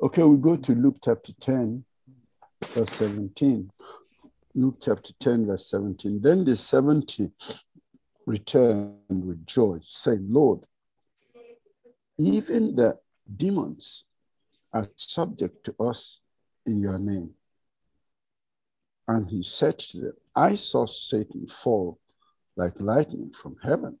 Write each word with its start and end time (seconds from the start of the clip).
Okay, 0.00 0.22
we 0.22 0.36
go 0.36 0.56
to 0.56 0.74
Luke 0.74 0.98
chapter 1.04 1.32
10, 1.32 1.84
verse 2.62 2.92
17. 2.92 3.70
Luke 4.54 4.78
chapter 4.80 5.12
10, 5.18 5.46
verse 5.46 5.66
17. 5.70 6.20
Then 6.20 6.44
the 6.44 6.56
70 6.56 7.32
returned 8.26 8.94
with 9.08 9.44
joy, 9.46 9.78
saying, 9.82 10.26
Lord, 10.30 10.60
even 12.18 12.76
the 12.76 12.98
demons 13.36 14.04
are 14.72 14.88
subject 14.96 15.64
to 15.64 15.74
us 15.80 16.20
in 16.66 16.80
your 16.80 16.98
name. 16.98 17.34
And 19.06 19.28
he 19.28 19.42
said 19.42 19.78
to 19.78 19.98
them, 19.98 20.12
I 20.34 20.54
saw 20.54 20.86
Satan 20.86 21.46
fall 21.46 21.98
like 22.56 22.74
lightning 22.78 23.30
from 23.30 23.56
heaven. 23.62 23.98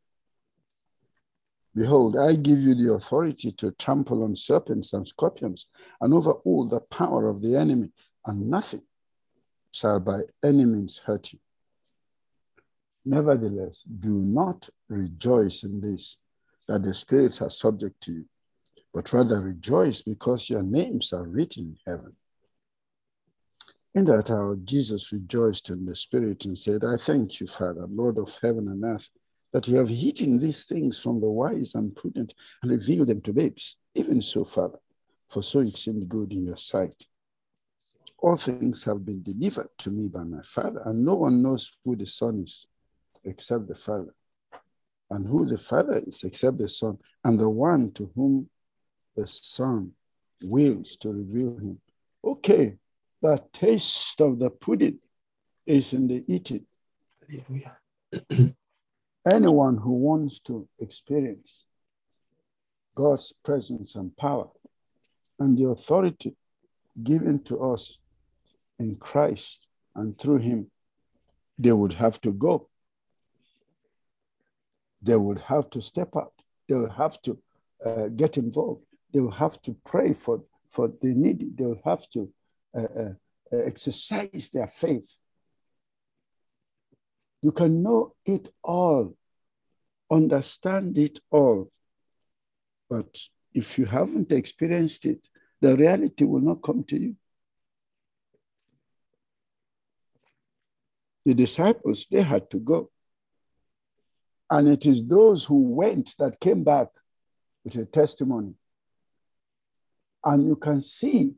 Behold, 1.74 2.16
I 2.16 2.34
give 2.34 2.60
you 2.60 2.74
the 2.74 2.92
authority 2.94 3.52
to 3.52 3.70
trample 3.72 4.24
on 4.24 4.34
serpents 4.34 4.92
and 4.92 5.06
scorpions 5.06 5.66
and 6.00 6.12
over 6.12 6.32
all 6.32 6.66
the 6.66 6.80
power 6.80 7.28
of 7.28 7.42
the 7.42 7.56
enemy, 7.56 7.92
and 8.26 8.50
nothing 8.50 8.82
shall 9.70 10.00
by 10.00 10.22
any 10.42 10.64
means 10.64 10.98
hurt 11.04 11.32
you. 11.32 11.38
Nevertheless, 13.04 13.82
do 13.82 14.10
not 14.10 14.68
rejoice 14.88 15.62
in 15.62 15.80
this, 15.80 16.18
that 16.66 16.82
the 16.82 16.92
spirits 16.92 17.40
are 17.40 17.50
subject 17.50 18.00
to 18.02 18.12
you, 18.12 18.24
but 18.92 19.12
rather 19.12 19.40
rejoice 19.40 20.02
because 20.02 20.50
your 20.50 20.62
names 20.62 21.12
are 21.12 21.24
written 21.26 21.76
in 21.86 21.92
heaven. 21.92 22.16
In 23.94 24.04
that 24.04 24.30
hour, 24.30 24.56
Jesus 24.56 25.12
rejoiced 25.12 25.70
in 25.70 25.86
the 25.86 25.96
Spirit 25.96 26.44
and 26.44 26.58
said, 26.58 26.84
I 26.84 26.96
thank 26.96 27.40
you, 27.40 27.46
Father, 27.46 27.86
Lord 27.88 28.18
of 28.18 28.36
heaven 28.42 28.68
and 28.68 28.84
earth, 28.84 29.08
that 29.52 29.66
you 29.66 29.76
have 29.76 29.88
hidden 29.88 30.38
these 30.38 30.64
things 30.64 30.98
from 30.98 31.20
the 31.20 31.28
wise 31.28 31.74
and 31.74 31.94
prudent 31.96 32.34
and 32.62 32.70
revealed 32.70 33.08
them 33.08 33.20
to 33.22 33.32
babes. 33.32 33.76
Even 33.94 34.20
so, 34.20 34.44
Father, 34.44 34.78
for 35.28 35.42
so 35.42 35.60
it 35.60 35.68
seemed 35.68 36.08
good 36.08 36.32
in 36.32 36.46
your 36.46 36.56
sight. 36.56 37.06
All 38.18 38.36
things 38.36 38.84
have 38.84 39.04
been 39.04 39.22
delivered 39.22 39.68
to 39.78 39.90
me 39.90 40.08
by 40.08 40.24
my 40.24 40.42
Father, 40.42 40.82
and 40.84 41.04
no 41.04 41.14
one 41.14 41.42
knows 41.42 41.72
who 41.84 41.96
the 41.96 42.06
Son 42.06 42.42
is 42.42 42.66
except 43.24 43.68
the 43.68 43.76
Father, 43.76 44.14
and 45.10 45.26
who 45.26 45.46
the 45.46 45.58
Father 45.58 46.02
is 46.04 46.24
except 46.24 46.58
the 46.58 46.68
Son, 46.68 46.98
and 47.24 47.38
the 47.38 47.48
one 47.48 47.92
to 47.92 48.10
whom 48.14 48.48
the 49.16 49.26
Son 49.26 49.92
wills 50.42 50.96
to 50.96 51.12
reveal 51.12 51.56
him. 51.56 51.80
Okay, 52.24 52.76
the 53.22 53.42
taste 53.52 54.20
of 54.20 54.38
the 54.38 54.50
pudding 54.50 54.98
is 55.64 55.92
in 55.92 56.08
the 56.08 56.24
eating. 56.26 56.66
Hallelujah. 57.28 57.76
Anyone 59.30 59.76
who 59.76 59.92
wants 59.92 60.40
to 60.40 60.66
experience 60.78 61.66
God's 62.94 63.32
presence 63.44 63.94
and 63.94 64.16
power 64.16 64.48
and 65.38 65.58
the 65.58 65.68
authority 65.68 66.34
given 67.02 67.42
to 67.44 67.58
us 67.58 68.00
in 68.78 68.96
Christ 68.96 69.66
and 69.94 70.18
through 70.18 70.38
Him, 70.38 70.70
they 71.58 71.72
would 71.72 71.94
have 71.94 72.20
to 72.22 72.32
go. 72.32 72.68
They 75.02 75.16
would 75.16 75.40
have 75.40 75.68
to 75.70 75.82
step 75.82 76.16
out. 76.16 76.32
They 76.68 76.76
will 76.76 76.90
have 76.90 77.20
to 77.22 77.38
uh, 77.84 78.08
get 78.08 78.38
involved. 78.38 78.84
They 79.12 79.20
will 79.20 79.30
have 79.30 79.60
to 79.62 79.76
pray 79.84 80.14
for, 80.14 80.42
for 80.68 80.88
the 81.02 81.08
needy. 81.08 81.48
They 81.54 81.66
will 81.66 81.82
have 81.84 82.08
to 82.10 82.32
uh, 82.76 82.82
uh, 82.82 83.12
exercise 83.52 84.50
their 84.52 84.68
faith. 84.68 85.20
You 87.42 87.52
can 87.52 87.82
know 87.82 88.14
it 88.24 88.48
all, 88.64 89.16
understand 90.10 90.96
it 90.98 91.18
all, 91.30 91.70
but 92.88 93.18
if 93.54 93.78
you 93.78 93.84
haven't 93.84 94.32
experienced 94.32 95.06
it, 95.06 95.28
the 95.60 95.76
reality 95.76 96.24
will 96.24 96.40
not 96.40 96.62
come 96.62 96.84
to 96.84 96.98
you. 96.98 97.16
The 101.24 101.34
disciples, 101.34 102.06
they 102.10 102.22
had 102.22 102.48
to 102.50 102.58
go. 102.58 102.90
And 104.50 104.68
it 104.68 104.86
is 104.86 105.06
those 105.06 105.44
who 105.44 105.60
went 105.74 106.14
that 106.18 106.40
came 106.40 106.64
back 106.64 106.88
with 107.64 107.76
a 107.76 107.84
testimony. 107.84 108.54
And 110.24 110.46
you 110.46 110.56
can 110.56 110.80
see 110.80 111.34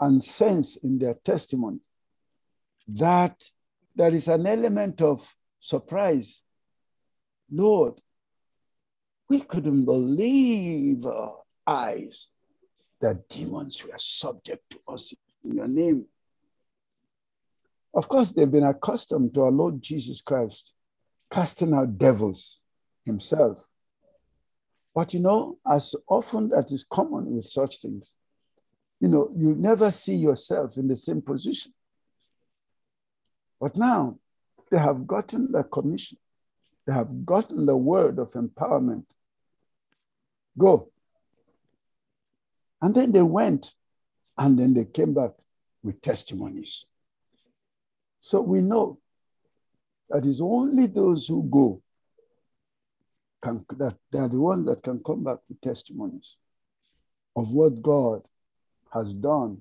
and 0.00 0.22
sense 0.22 0.76
in 0.76 0.98
their 0.98 1.14
testimony 1.14 1.80
that 2.88 3.42
there 3.94 4.14
is 4.14 4.28
an 4.28 4.46
element 4.46 5.00
of 5.00 5.34
surprise. 5.60 6.42
Lord, 7.50 7.94
we 9.28 9.40
couldn't 9.40 9.84
believe 9.84 11.04
our 11.04 11.36
eyes 11.66 12.30
that 13.00 13.28
demons 13.28 13.84
were 13.84 13.98
subject 13.98 14.70
to 14.70 14.80
us 14.88 15.14
in 15.44 15.56
your 15.56 15.68
name. 15.68 16.06
Of 17.94 18.08
course, 18.08 18.30
they've 18.30 18.50
been 18.50 18.64
accustomed 18.64 19.34
to 19.34 19.42
our 19.42 19.50
Lord 19.50 19.80
Jesus 19.82 20.20
Christ 20.20 20.72
casting 21.30 21.74
out 21.74 21.98
devils 21.98 22.60
himself. 23.04 23.68
But 24.94 25.14
you 25.14 25.20
know, 25.20 25.58
as 25.66 25.94
often 26.08 26.52
as 26.52 26.72
is 26.72 26.84
common 26.84 27.36
with 27.36 27.44
such 27.44 27.80
things, 27.80 28.14
you 29.00 29.08
know, 29.08 29.30
you 29.36 29.54
never 29.54 29.90
see 29.90 30.16
yourself 30.16 30.76
in 30.76 30.88
the 30.88 30.96
same 30.96 31.22
position. 31.22 31.72
But 33.60 33.76
now 33.76 34.18
they 34.70 34.78
have 34.78 35.06
gotten 35.06 35.52
the 35.52 35.62
commission, 35.62 36.18
they 36.88 36.94
have 36.94 37.26
gotten 37.26 37.66
the 37.66 37.76
word 37.76 38.18
of 38.18 38.32
empowerment. 38.32 39.04
Go. 40.56 40.90
And 42.80 42.94
then 42.94 43.12
they 43.12 43.20
went 43.20 43.74
and 44.38 44.58
then 44.58 44.72
they 44.72 44.86
came 44.86 45.12
back 45.12 45.32
with 45.82 46.00
testimonies. 46.00 46.86
So 48.18 48.40
we 48.40 48.62
know 48.62 49.00
that 50.08 50.24
it's 50.24 50.40
only 50.40 50.86
those 50.86 51.28
who 51.28 51.46
go 51.50 51.82
can, 53.42 53.66
that 53.76 53.96
they 54.10 54.20
are 54.20 54.28
the 54.28 54.40
ones 54.40 54.64
that 54.64 54.82
can 54.82 55.02
come 55.04 55.22
back 55.22 55.40
with 55.46 55.60
testimonies 55.60 56.38
of 57.36 57.52
what 57.52 57.82
God 57.82 58.22
has 58.94 59.12
done 59.12 59.58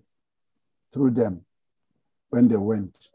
through 0.94 1.12
them 1.12 1.44
when 2.30 2.48
they 2.48 2.56
went. 2.56 3.10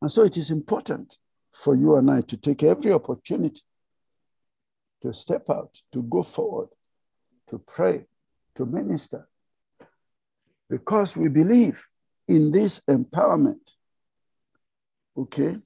And 0.00 0.08
so 0.08 0.22
it 0.22 0.36
is 0.36 0.52
important 0.52 1.18
for 1.52 1.74
you 1.74 1.96
and 1.96 2.10
I 2.10 2.22
to 2.22 2.36
take 2.36 2.62
every 2.62 2.92
opportunity 2.92 3.62
to 5.02 5.12
step 5.12 5.50
out, 5.50 5.80
to 5.92 6.02
go 6.02 6.22
forward, 6.22 6.68
to 7.50 7.58
pray, 7.58 8.06
to 8.56 8.64
minister, 8.64 9.28
because 10.70 11.16
we 11.16 11.28
believe 11.28 11.84
in 12.28 12.50
this 12.50 12.80
empowerment. 12.88 13.74
Okay? 15.16 15.58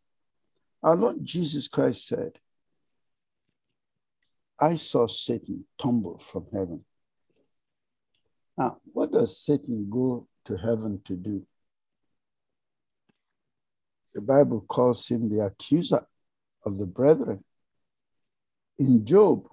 Our 0.83 0.97
Lord 0.97 1.25
Jesus 1.25 1.69
Christ 1.69 2.07
said, 2.07 2.39
I 4.59 4.77
saw 4.77 5.07
Satan 5.07 5.65
tumble 5.81 6.19
from 6.19 6.47
heaven. 6.53 6.85
Now, 8.57 8.79
what 8.93 9.13
does 9.13 9.39
Satan 9.39 9.89
go 9.91 10.27
to 10.47 10.57
heaven 10.57 11.01
to 11.05 11.15
do? 11.15 11.47
The 14.17 14.23
Bible 14.23 14.65
calls 14.67 15.07
him 15.09 15.29
the 15.29 15.45
accuser 15.45 16.07
of 16.65 16.79
the 16.79 16.87
brethren. 16.87 17.45
In 18.79 19.05
Job, 19.05 19.47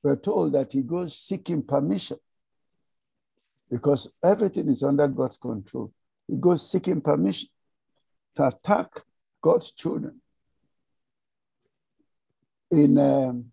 we're 0.00 0.14
told 0.14 0.52
that 0.52 0.72
he 0.72 0.82
goes 0.82 1.18
seeking 1.18 1.60
permission 1.64 2.18
because 3.68 4.12
everything 4.22 4.68
is 4.70 4.84
under 4.84 5.08
God's 5.08 5.38
control. 5.38 5.92
He 6.28 6.36
goes 6.36 6.70
seeking 6.70 7.00
permission 7.00 7.48
to 8.36 8.46
attack 8.46 9.02
God's 9.42 9.72
children. 9.72 10.20
In 12.70 12.96
um, 12.96 13.46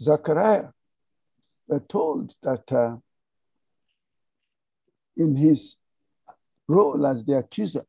Zechariah, 0.00 0.68
we're 1.66 1.80
told 1.80 2.32
that 2.44 2.70
uh, 2.70 2.96
in 5.16 5.34
his 5.34 5.78
role 6.68 7.04
as 7.04 7.24
the 7.24 7.38
accuser, 7.38 7.84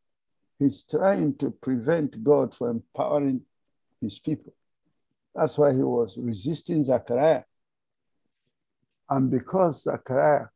he's 0.60 0.84
trying 0.84 1.36
to 1.38 1.50
prevent 1.50 2.24
God 2.24 2.54
from 2.54 2.70
empowering 2.70 3.42
his 4.02 4.20
people. 4.20 4.54
That's 5.34 5.58
why 5.58 5.74
he 5.74 5.82
was 5.82 6.18
resisting 6.18 6.84
Zechariah. 6.84 7.44
And 9.10 9.32
because 9.32 9.84
Zechariah 9.84 10.48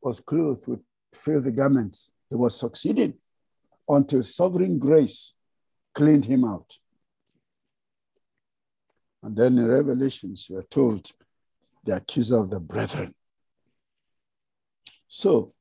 was 0.00 0.20
clothed 0.20 0.68
with 0.68 0.80
filthy 1.14 1.50
garments, 1.50 2.12
he 2.28 2.36
was 2.36 2.58
succeeding 2.58 3.14
until 3.88 4.22
sovereign 4.22 4.78
grace 4.78 5.34
cleaned 5.94 6.26
him 6.26 6.44
out. 6.44 6.78
And 9.22 9.34
then 9.36 9.58
in 9.58 9.66
Revelations, 9.66 10.46
we 10.50 10.56
are 10.56 10.62
told 10.62 11.10
the 11.84 11.96
accuser 11.96 12.38
of 12.38 12.50
the 12.50 12.60
brethren. 12.60 13.14
So 15.08 15.54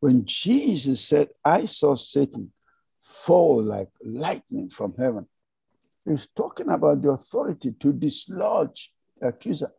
when 0.00 0.24
Jesus 0.24 1.04
said, 1.04 1.28
I 1.44 1.66
saw 1.66 1.94
Satan 1.94 2.52
fall 3.00 3.62
like 3.62 3.88
lightning 4.04 4.70
from 4.70 4.94
heaven, 4.98 5.26
he's 6.04 6.26
talking 6.28 6.68
about 6.68 7.02
the 7.02 7.10
authority 7.10 7.72
to 7.80 7.92
dislodge 7.92 8.92
the 9.18 9.28
accuser. 9.28 9.72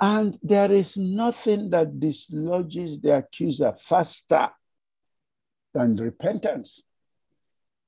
And 0.00 0.38
there 0.42 0.70
is 0.70 0.96
nothing 0.96 1.70
that 1.70 1.98
dislodges 1.98 3.00
the 3.00 3.16
accuser 3.16 3.74
faster 3.76 4.50
than 5.74 5.96
repentance 5.96 6.82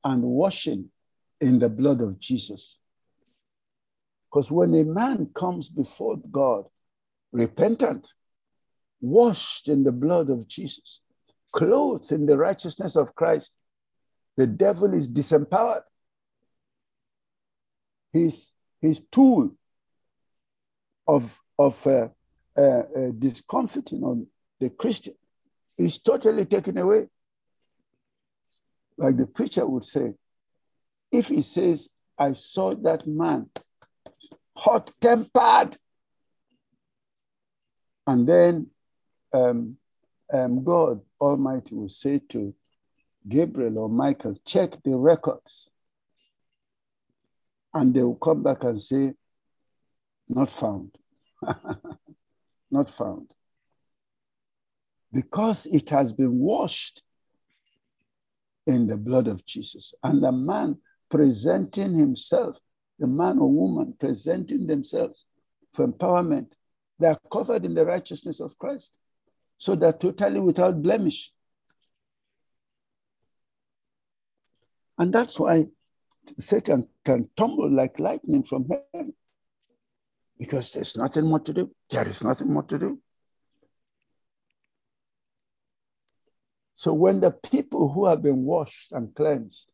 and 0.02 0.22
washing 0.22 0.90
in 1.40 1.58
the 1.58 1.68
blood 1.68 2.00
of 2.00 2.18
Jesus. 2.18 2.78
Because 4.28 4.50
when 4.50 4.74
a 4.74 4.84
man 4.84 5.30
comes 5.34 5.68
before 5.68 6.16
God, 6.30 6.64
repentant, 7.32 8.12
washed 9.00 9.68
in 9.68 9.82
the 9.82 9.92
blood 9.92 10.30
of 10.30 10.46
Jesus, 10.46 11.00
clothed 11.52 12.12
in 12.12 12.26
the 12.26 12.36
righteousness 12.36 12.96
of 12.96 13.14
Christ, 13.14 13.56
the 14.36 14.46
devil 14.46 14.94
is 14.94 15.08
disempowered. 15.08 15.82
His, 18.12 18.52
his 18.80 19.02
tool 19.10 19.52
of, 21.06 21.40
of 21.58 21.86
uh, 21.86 22.08
uh, 22.56 22.60
uh, 22.60 23.10
on 24.02 24.26
the 24.58 24.70
Christian 24.70 25.14
is 25.78 25.98
totally 25.98 26.44
taken 26.44 26.78
away. 26.78 27.08
Like 28.96 29.16
the 29.16 29.26
preacher 29.26 29.66
would 29.66 29.84
say, 29.84 30.14
if 31.10 31.28
he 31.28 31.42
says, 31.42 31.88
I 32.18 32.34
saw 32.34 32.74
that 32.74 33.06
man 33.06 33.48
hot 34.56 34.92
tempered, 35.00 35.78
and 38.06 38.28
then 38.28 38.66
um, 39.32 39.76
um, 40.32 40.62
God 40.62 41.00
Almighty 41.20 41.74
will 41.74 41.88
say 41.88 42.20
to 42.30 42.54
Gabriel 43.28 43.78
or 43.78 43.88
Michael, 43.88 44.36
check 44.44 44.82
the 44.82 44.96
records. 44.96 45.70
And 47.72 47.94
they 47.94 48.02
will 48.02 48.16
come 48.16 48.42
back 48.42 48.64
and 48.64 48.80
say, 48.80 49.12
not 50.28 50.50
found. 50.50 50.96
not 52.70 52.90
found. 52.90 53.32
Because 55.12 55.66
it 55.66 55.90
has 55.90 56.12
been 56.12 56.38
washed 56.38 57.02
in 58.66 58.86
the 58.86 58.96
blood 58.96 59.26
of 59.26 59.44
Jesus. 59.44 59.94
And 60.02 60.22
the 60.22 60.32
man 60.32 60.78
presenting 61.10 61.94
himself, 61.96 62.58
the 62.98 63.06
man 63.06 63.38
or 63.38 63.50
woman 63.50 63.94
presenting 63.98 64.66
themselves 64.66 65.26
for 65.74 65.86
empowerment, 65.86 66.52
they 66.98 67.08
are 67.08 67.20
covered 67.30 67.64
in 67.64 67.74
the 67.74 67.84
righteousness 67.84 68.40
of 68.40 68.58
Christ. 68.58 68.98
So 69.58 69.74
they're 69.74 69.92
totally 69.92 70.40
without 70.40 70.80
blemish. 70.82 71.32
And 75.00 75.14
that's 75.14 75.40
why 75.40 75.66
Satan 76.38 76.86
can 77.06 77.30
tumble 77.34 77.70
like 77.70 77.98
lightning 77.98 78.42
from 78.42 78.68
heaven. 78.68 79.14
Because 80.38 80.70
there's 80.72 80.94
nothing 80.94 81.24
more 81.24 81.40
to 81.40 81.54
do. 81.54 81.74
There 81.88 82.06
is 82.06 82.22
nothing 82.22 82.52
more 82.52 82.64
to 82.64 82.78
do. 82.78 83.00
So 86.74 86.92
when 86.92 87.20
the 87.20 87.30
people 87.30 87.90
who 87.90 88.06
have 88.06 88.20
been 88.20 88.44
washed 88.44 88.92
and 88.92 89.14
cleansed, 89.14 89.72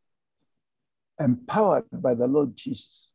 empowered 1.19 1.87
by 1.91 2.15
the 2.15 2.29
Lord 2.29 2.57
Jesus, 2.57 3.13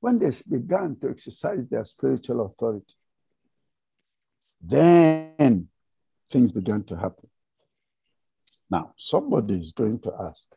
when 0.00 0.18
they 0.18 0.30
began 0.46 0.96
to 1.00 1.08
exercise 1.08 1.66
their 1.68 1.84
spiritual 1.84 2.44
authority, 2.44 2.94
then 4.60 5.68
things 6.28 6.52
began 6.52 6.84
to 6.84 6.96
happen. 6.96 7.30
Now, 8.70 8.92
somebody 8.96 9.58
is 9.58 9.72
going 9.72 10.00
to 10.00 10.12
ask, 10.20 10.48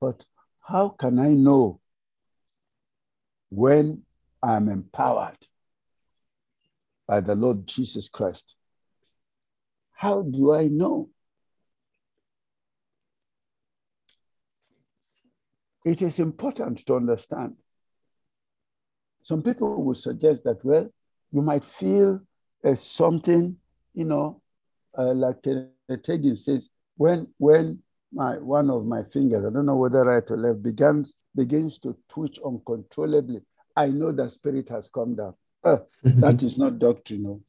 but 0.00 0.24
how 0.60 0.90
can 0.90 1.18
I 1.18 1.28
know 1.28 1.80
when 3.50 4.02
I'm 4.42 4.68
empowered 4.68 5.46
by 7.06 7.20
the 7.20 7.34
Lord 7.34 7.66
Jesus 7.66 8.08
Christ? 8.08 8.56
How 9.92 10.22
do 10.22 10.54
I 10.54 10.68
know? 10.68 11.10
It 15.84 16.02
is 16.02 16.18
important 16.18 16.86
to 16.86 16.94
understand. 16.96 17.56
Some 19.22 19.42
people 19.42 19.82
will 19.82 19.94
suggest 19.94 20.44
that, 20.44 20.64
well, 20.64 20.88
you 21.32 21.42
might 21.42 21.64
feel 21.64 22.20
uh, 22.64 22.74
something, 22.74 23.56
you 23.94 24.04
know, 24.04 24.40
uh, 24.96 25.12
like 25.12 25.42
Tegan 25.42 26.36
says, 26.36 26.68
when 27.00 27.26
when 27.38 27.78
my 28.12 28.36
one 28.36 28.68
of 28.68 28.84
my 28.84 29.02
fingers, 29.02 29.42
I 29.46 29.48
don't 29.50 29.64
know 29.64 29.76
whether 29.76 30.04
right 30.04 30.22
or 30.28 30.36
left, 30.36 30.62
begins 30.62 31.14
begins 31.34 31.78
to 31.78 31.96
twitch 32.10 32.38
uncontrollably, 32.44 33.40
I 33.74 33.86
know 33.86 34.12
the 34.12 34.28
spirit 34.28 34.68
has 34.68 34.86
come 34.88 35.14
down. 35.14 35.32
Uh, 35.64 35.78
that 36.04 36.42
is 36.42 36.58
not 36.58 36.78
doctrinal. 36.78 37.40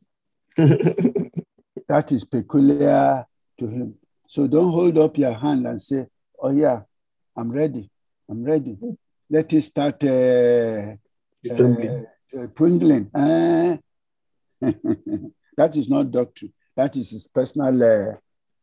that 0.55 2.11
is 2.13 2.23
peculiar 2.23 3.25
to 3.59 3.67
him. 3.67 3.95
So 4.25 4.47
don't 4.47 4.71
hold 4.71 4.97
up 4.97 5.17
your 5.17 5.33
hand 5.33 5.67
and 5.67 5.81
say, 5.81 6.07
"Oh 6.41 6.51
yeah, 6.51 6.83
I'm 7.35 7.51
ready. 7.51 7.89
I'm 8.29 8.45
ready. 8.45 8.77
Let 9.29 9.51
it 9.51 9.63
start 9.63 10.01
uh, 10.05 10.95
uh, 11.49 12.03
uh, 12.39 12.47
pringling." 12.55 13.09
Uh, 13.13 13.75
that 15.57 15.75
is 15.75 15.89
not 15.89 16.09
doctrine. 16.09 16.53
That 16.77 16.95
is 16.95 17.09
his 17.09 17.27
personal 17.27 17.83
uh, 17.83 18.15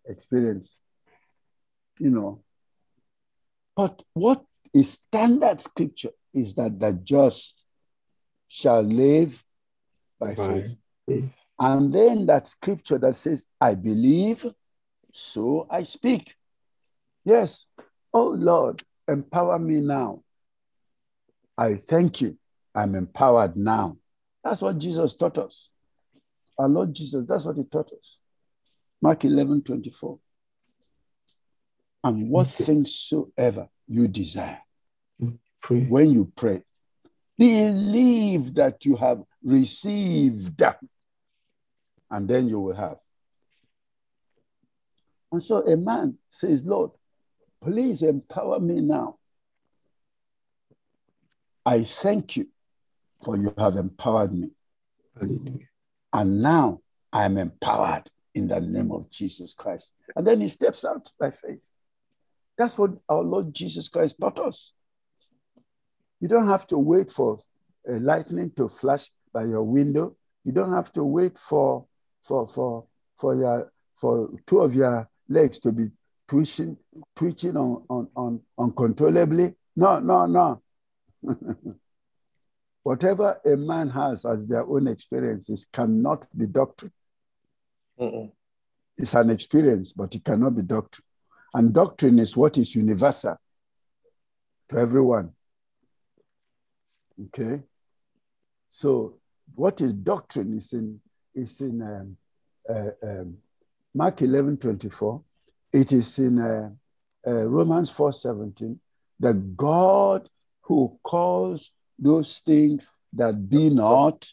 experience, 0.09 0.81
you 1.99 2.11
know. 2.11 2.43
But 3.77 4.03
what 4.13 4.45
is 4.75 4.93
standard 4.93 5.61
scripture 5.61 6.11
is 6.35 6.55
that 6.55 6.79
the 6.81 6.93
just 6.93 7.65
shall 8.49 8.83
live 8.83 9.45
by, 10.19 10.35
by 10.35 10.47
faith. 10.63 10.77
faith. 11.07 11.25
And 11.61 11.93
then 11.93 12.27
that 12.27 12.47
scripture 12.47 12.99
that 12.99 13.17
says, 13.17 13.45
I 13.61 13.75
believe, 13.75 14.47
so 15.13 15.67
I 15.71 15.83
speak. 15.83 16.35
Yes. 17.25 17.67
Oh 18.13 18.29
Lord, 18.29 18.83
empower 19.07 19.59
me 19.59 19.81
now. 19.81 20.23
I 21.57 21.75
thank 21.75 22.21
you. 22.21 22.39
I'm 22.75 22.95
empowered 22.95 23.57
now. 23.57 23.99
That's 24.45 24.63
what 24.63 24.79
Jesus 24.79 25.15
taught 25.15 25.39
us. 25.39 25.71
Our 26.59 26.69
Lord 26.69 26.95
Jesus, 26.95 27.25
that's 27.27 27.45
what 27.45 27.57
he 27.57 27.65
taught 27.65 27.93
us. 27.93 28.19
Mark 29.01 29.25
11 29.25 29.63
24. 29.63 30.19
And 32.05 32.31
what 32.31 32.47
things 32.47 32.95
soever 32.95 33.69
you 33.87 34.09
desire, 34.09 34.61
mm, 35.21 35.39
pray. 35.61 35.81
when 35.81 36.11
you 36.11 36.33
pray, 36.35 36.63
believe 37.37 38.55
that 38.55 38.85
you 38.85 38.97
have 38.97 39.23
received, 39.43 40.63
and 42.11 42.29
then 42.29 42.49
you 42.49 42.61
will 42.61 42.75
have. 42.75 42.97
And 45.31 45.43
so 45.43 45.67
a 45.67 45.77
man 45.77 46.19
says, 46.31 46.65
Lord, 46.65 46.93
please 47.63 48.03
empower 48.03 48.61
me 48.61 48.81
now. 48.81 49.17
I 51.67 51.85
thank 51.85 52.37
you 52.37 52.49
for 53.23 53.37
you 53.37 53.53
have 53.59 53.77
empowered 53.77 54.33
me. 54.33 54.51
Hallelujah. 55.19 55.69
And 56.13 56.41
now 56.41 56.81
I'm 57.13 57.37
empowered 57.37 58.09
in 58.35 58.49
the 58.49 58.61
name 58.61 58.93
of 58.93 59.11
Jesus 59.11 59.55
Christ. 59.55 59.95
And 60.15 60.27
then 60.27 60.41
he 60.41 60.49
steps 60.49 60.85
out 60.85 61.11
by 61.19 61.31
faith. 61.31 61.69
That's 62.57 62.79
what 62.79 62.93
our 63.09 63.23
Lord 63.23 63.55
Jesus 63.55 63.89
Christ 63.89 64.17
taught 64.21 64.39
us. 64.41 64.73
You 66.21 66.29
don't 66.29 66.49
have 66.49 66.67
to 66.69 66.79
wait 66.79 67.11
for 67.11 67.39
a 67.89 67.93
lightning 67.93 68.51
to 68.57 68.69
flash 68.69 69.11
by 69.33 69.45
your 69.45 69.63
window. 69.63 70.17
You 70.45 70.53
don't 70.53 70.73
have 70.73 70.93
to 70.95 71.05
wait 71.05 71.39
for 71.39 71.87
for 72.23 72.49
for 72.49 72.87
for 73.19 73.35
your 73.35 73.73
for 73.95 74.31
two 74.47 74.61
of 74.61 74.75
your 74.75 75.09
legs 75.29 75.59
to 75.61 75.73
be 75.73 75.91
twitching 76.27 76.77
twitching 77.15 77.57
on 77.57 77.85
on, 77.89 78.09
on 78.17 78.41
uncontrollably. 78.59 79.55
No, 79.77 80.01
no, 80.01 80.27
no. 80.27 80.63
Whatever 82.83 83.39
a 83.45 83.57
man 83.57 83.91
has 83.91 84.25
as 84.25 84.49
their 84.49 84.65
own 84.67 84.89
experiences 84.89 85.67
cannot 85.73 86.27
be 86.37 86.47
doctrine. 86.47 86.93
Mm-mm. 88.01 88.31
It's 88.97 89.15
an 89.15 89.31
experience, 89.31 89.93
but 89.93 90.15
it 90.15 90.25
cannot 90.25 90.57
be 90.57 90.63
doctrine. 90.63 91.05
And 91.55 91.73
doctrine 91.73 92.19
is 92.19 92.37
what 92.37 92.59
is 92.59 92.75
universal 92.75 93.37
to 94.69 94.77
everyone. 94.77 95.33
Okay? 97.27 97.63
So, 98.69 99.15
what 99.55 99.81
is 99.81 99.93
doctrine 99.93 100.57
is 100.57 100.73
in, 100.73 101.01
is 101.35 101.61
in 101.61 101.83
um, 101.83 102.17
uh, 102.69 102.91
um, 103.03 103.39
Mark 103.95 104.21
11 104.23 104.59
24. 104.59 105.23
It 105.73 105.93
is 105.93 106.19
in 106.19 106.39
uh, 106.39 106.71
uh, 107.27 107.49
Romans 107.49 107.91
4 107.91 108.13
17. 108.13 108.79
The 109.19 109.35
God 109.35 110.29
who 110.63 110.99
calls 111.03 111.73
those 111.99 112.41
things 112.41 112.91
that 113.13 113.49
be 113.49 113.71
not 113.71 114.31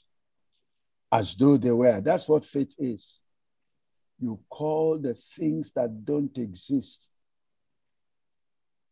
as 1.12 1.36
though 1.36 1.58
they 1.58 1.72
were. 1.72 2.02
That's 2.02 2.28
what 2.28 2.46
faith 2.46 2.76
is. 2.78 3.22
You 4.20 4.40
call 4.50 4.98
the 4.98 5.14
things 5.14 5.72
that 5.74 6.06
don't 6.06 6.36
exist, 6.38 7.10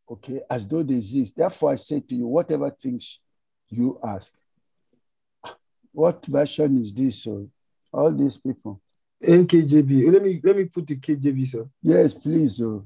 okay, 0.09 0.41
as 0.49 0.67
though 0.67 0.83
they 0.83 0.95
exist. 0.95 1.37
Therefore, 1.37 1.71
I 1.71 1.75
say 1.75 2.01
to 2.01 2.15
you, 2.15 2.27
whatever 2.27 2.69
things 2.69 3.19
you 3.69 3.99
ask, 4.03 4.33
What 5.91 6.25
version 6.25 6.77
is 6.79 6.93
this? 6.93 7.23
So 7.23 7.47
all 7.91 8.11
these 8.11 8.37
people. 8.37 8.81
NKJV. 9.23 10.07
Oh, 10.07 10.11
let 10.11 10.23
me 10.23 10.41
let 10.43 10.57
me 10.57 10.65
put 10.65 10.87
the 10.87 10.97
KJV, 10.97 11.47
sir. 11.47 11.65
Yes, 11.81 12.13
please. 12.13 12.57
Sir. 12.57 12.81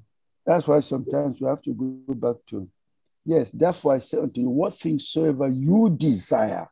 that's 0.45 0.67
why 0.67 0.79
sometimes 0.81 1.41
we 1.41 1.47
have 1.47 1.61
to 1.63 1.73
go 1.73 2.13
back 2.13 2.35
to. 2.47 2.69
Yes, 3.25 3.51
therefore 3.51 3.95
I 3.95 3.99
say 3.99 4.19
unto 4.19 4.39
you, 4.41 4.49
what 4.49 4.73
things 4.73 5.09
soever 5.09 5.49
you 5.49 5.89
desire, 5.89 6.69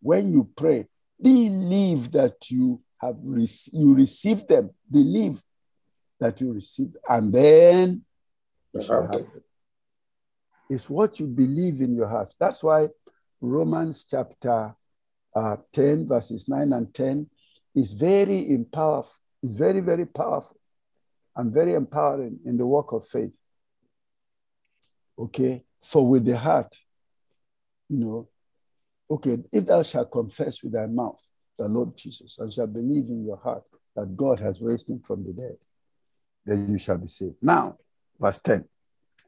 when 0.00 0.32
you 0.32 0.48
pray, 0.56 0.86
believe 1.20 2.10
that 2.12 2.50
you 2.50 2.80
have 3.06 3.16
rec- 3.22 3.72
you 3.72 3.94
receive 3.94 4.46
them. 4.46 4.70
Believe 4.90 5.42
that 6.20 6.40
you 6.40 6.52
receive, 6.52 6.96
and 7.08 7.32
then 7.32 8.04
you 8.72 8.82
shall 8.82 9.02
have 9.02 9.10
them. 9.12 9.42
It's 10.70 10.88
what 10.88 11.20
you 11.20 11.26
believe 11.26 11.80
in 11.80 11.94
your 11.94 12.08
heart. 12.08 12.34
That's 12.38 12.62
why 12.62 12.88
Romans 13.40 14.06
chapter 14.08 14.74
uh, 15.34 15.56
10, 15.72 16.08
verses 16.08 16.48
9 16.48 16.72
and 16.72 16.94
10 16.94 17.28
is 17.74 17.92
very 17.92 18.64
powerful. 18.72 19.14
It's 19.42 19.54
very, 19.54 19.80
very 19.80 20.06
powerful 20.06 20.56
and 21.36 21.52
very 21.52 21.74
empowering 21.74 22.38
in 22.46 22.56
the 22.56 22.66
work 22.66 22.92
of 22.92 23.06
faith. 23.06 23.32
Okay. 25.18 25.64
For 25.82 26.06
with 26.06 26.24
the 26.24 26.38
heart, 26.38 26.74
you 27.90 27.98
know, 27.98 28.28
okay, 29.10 29.38
if 29.52 29.66
thou 29.66 29.82
shalt 29.82 30.10
confess 30.10 30.62
with 30.62 30.72
thy 30.72 30.86
mouth 30.86 31.22
the 31.58 31.68
Lord 31.68 31.96
Jesus 31.96 32.38
and 32.38 32.52
shall 32.52 32.66
believe 32.66 33.08
in 33.08 33.24
your 33.24 33.36
heart 33.36 33.62
that 33.96 34.16
God 34.16 34.40
has 34.40 34.60
raised 34.60 34.90
him 34.90 35.00
from 35.00 35.24
the 35.24 35.32
dead, 35.32 35.56
then 36.44 36.68
you 36.68 36.78
shall 36.78 36.98
be 36.98 37.08
saved. 37.08 37.36
Now, 37.40 37.76
verse 38.18 38.38
10 38.38 38.64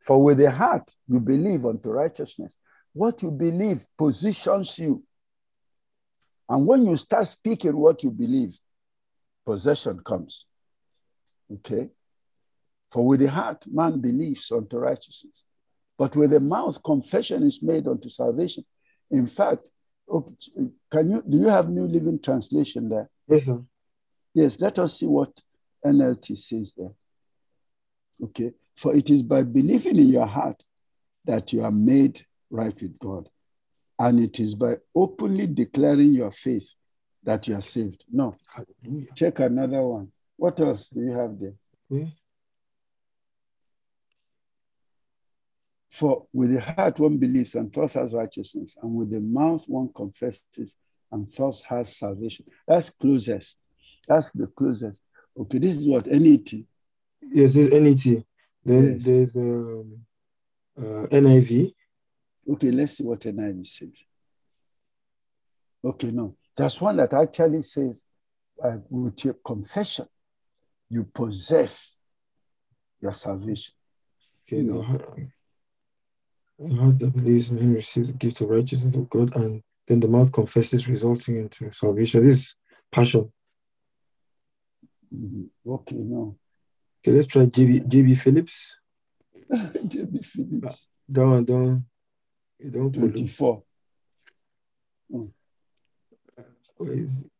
For 0.00 0.22
with 0.22 0.38
the 0.38 0.50
heart 0.50 0.92
you 1.08 1.20
believe 1.20 1.64
unto 1.64 1.88
righteousness. 1.88 2.56
What 2.92 3.22
you 3.22 3.30
believe 3.30 3.84
positions 3.98 4.78
you. 4.78 5.04
And 6.48 6.66
when 6.66 6.86
you 6.86 6.96
start 6.96 7.28
speaking 7.28 7.76
what 7.76 8.02
you 8.02 8.10
believe, 8.10 8.58
possession 9.44 10.00
comes. 10.00 10.46
Okay? 11.52 11.88
For 12.90 13.06
with 13.06 13.20
the 13.20 13.26
heart 13.26 13.64
man 13.70 14.00
believes 14.00 14.50
unto 14.50 14.78
righteousness, 14.78 15.44
but 15.98 16.14
with 16.16 16.30
the 16.30 16.40
mouth 16.40 16.82
confession 16.82 17.42
is 17.42 17.62
made 17.62 17.86
unto 17.86 18.08
salvation. 18.08 18.64
In 19.10 19.26
fact, 19.26 19.62
Oh, 20.08 20.26
can 20.90 21.10
you 21.10 21.22
do 21.28 21.38
you 21.38 21.48
have 21.48 21.68
New 21.68 21.86
Living 21.86 22.18
Translation 22.20 22.88
there? 22.88 23.10
Yes, 23.28 23.44
sir. 23.44 23.62
Yes, 24.34 24.60
let 24.60 24.78
us 24.78 24.98
see 25.00 25.06
what 25.06 25.40
NLT 25.84 26.36
says 26.36 26.72
there. 26.76 26.92
Okay, 28.22 28.52
for 28.74 28.94
it 28.94 29.10
is 29.10 29.22
by 29.22 29.42
believing 29.42 29.98
in 29.98 30.08
your 30.08 30.26
heart 30.26 30.62
that 31.24 31.52
you 31.52 31.64
are 31.64 31.72
made 31.72 32.24
right 32.50 32.80
with 32.80 32.98
God, 32.98 33.28
and 33.98 34.20
it 34.20 34.38
is 34.38 34.54
by 34.54 34.76
openly 34.94 35.46
declaring 35.46 36.12
your 36.14 36.30
faith 36.30 36.72
that 37.24 37.48
you 37.48 37.56
are 37.56 37.62
saved. 37.62 38.04
No, 38.10 38.36
Hallelujah. 38.54 39.08
check 39.14 39.40
another 39.40 39.82
one. 39.82 40.12
What 40.36 40.60
else 40.60 40.88
do 40.88 41.00
you 41.00 41.12
have 41.12 41.38
there? 41.40 41.54
Okay. 41.90 42.12
For 45.96 46.26
with 46.30 46.52
the 46.52 46.60
heart 46.60 47.00
one 47.00 47.16
believes 47.16 47.54
and 47.54 47.72
thus 47.72 47.94
has 47.94 48.12
righteousness, 48.12 48.76
and 48.82 48.94
with 48.94 49.10
the 49.10 49.20
mouth 49.20 49.64
one 49.66 49.88
confesses 49.94 50.76
and 51.10 51.26
thus 51.32 51.62
has 51.62 51.96
salvation. 51.96 52.44
That's 52.68 52.90
closest. 52.90 53.56
That's 54.06 54.30
the 54.32 54.46
closest. 54.46 55.00
Okay, 55.38 55.58
this 55.58 55.78
is 55.78 55.88
what 55.88 56.06
NET. 56.06 56.52
Yes, 57.22 57.54
there's 57.54 57.70
NET. 57.70 58.24
Then 58.62 58.84
Yes. 58.94 59.04
there's 59.04 59.36
um, 59.36 60.00
uh, 60.78 61.06
NIV. 61.10 61.72
Okay, 62.52 62.70
let's 62.72 62.92
see 62.98 63.04
what 63.04 63.20
NIV 63.20 63.66
says. 63.66 64.04
Okay, 65.82 66.10
no. 66.10 66.36
There's 66.56 66.78
one 66.78 66.96
that 66.98 67.14
actually 67.14 67.62
says, 67.62 68.02
uh, 68.62 68.78
with 68.90 69.24
your 69.24 69.34
confession, 69.42 70.06
you 70.90 71.04
possess 71.04 71.96
your 73.00 73.12
salvation. 73.12 73.74
Okay, 74.46 74.58
You 74.58 74.68
the 74.68 74.74
know. 74.74 75.30
The 76.58 76.74
heart 76.74 76.98
that 76.98 77.14
believes 77.14 77.50
in 77.50 77.58
him 77.58 77.74
receives 77.74 78.10
the 78.12 78.18
gift 78.18 78.40
of 78.40 78.48
righteousness 78.48 78.96
of 78.96 79.08
God, 79.10 79.34
and 79.36 79.62
then 79.86 80.00
the 80.00 80.08
mouth 80.08 80.32
confesses, 80.32 80.88
resulting 80.88 81.36
into 81.36 81.70
salvation. 81.72 82.22
This 82.24 82.38
is 82.38 82.54
passion. 82.90 83.32
Mhm. 85.12 85.48
Okay, 85.66 85.96
now. 85.96 86.36
Okay, 87.00 87.12
let's 87.16 87.26
try 87.28 87.46
JB, 87.46 87.86
JB 87.88 88.18
Phillips. 88.18 88.76
J.B. 89.86 90.22
Phillips, 90.22 90.88
That 91.08 91.24
one, 91.26 91.44
don't, 91.44 91.84
you 92.58 92.70
don't 92.70 92.92
24. 92.92 93.62
Where 96.78 96.92
is 96.92 97.18
it? 97.18 97.30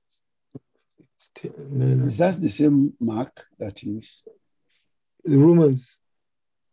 It's 1.17 1.31
ten- 1.35 1.53
nine- 1.71 2.01
Is 2.01 2.19
that 2.19 2.41
the 2.41 2.49
same 2.49 2.95
mark 3.01 3.47
that 3.59 3.83
is? 3.83 4.23
The 5.25 5.37
Romans. 5.37 5.99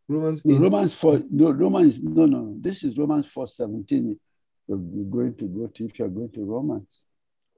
Romans. 0.08 0.42
Eight. 0.46 0.60
Romans 0.60 0.94
4, 0.94 1.22
no, 1.32 1.52
Romans, 1.52 2.02
no, 2.02 2.26
no, 2.26 2.40
no. 2.42 2.56
This 2.60 2.84
is 2.84 2.98
Romans 2.98 3.28
4 3.28 3.48
17. 3.48 4.20
You're 4.68 4.80
you're 4.80 5.06
going 5.06 5.36
to 5.36 5.46
go 5.48 5.68
to, 5.68 5.86
if 5.86 6.00
you're 6.00 6.08
going 6.10 6.32
to 6.32 6.46
Romans. 6.46 7.04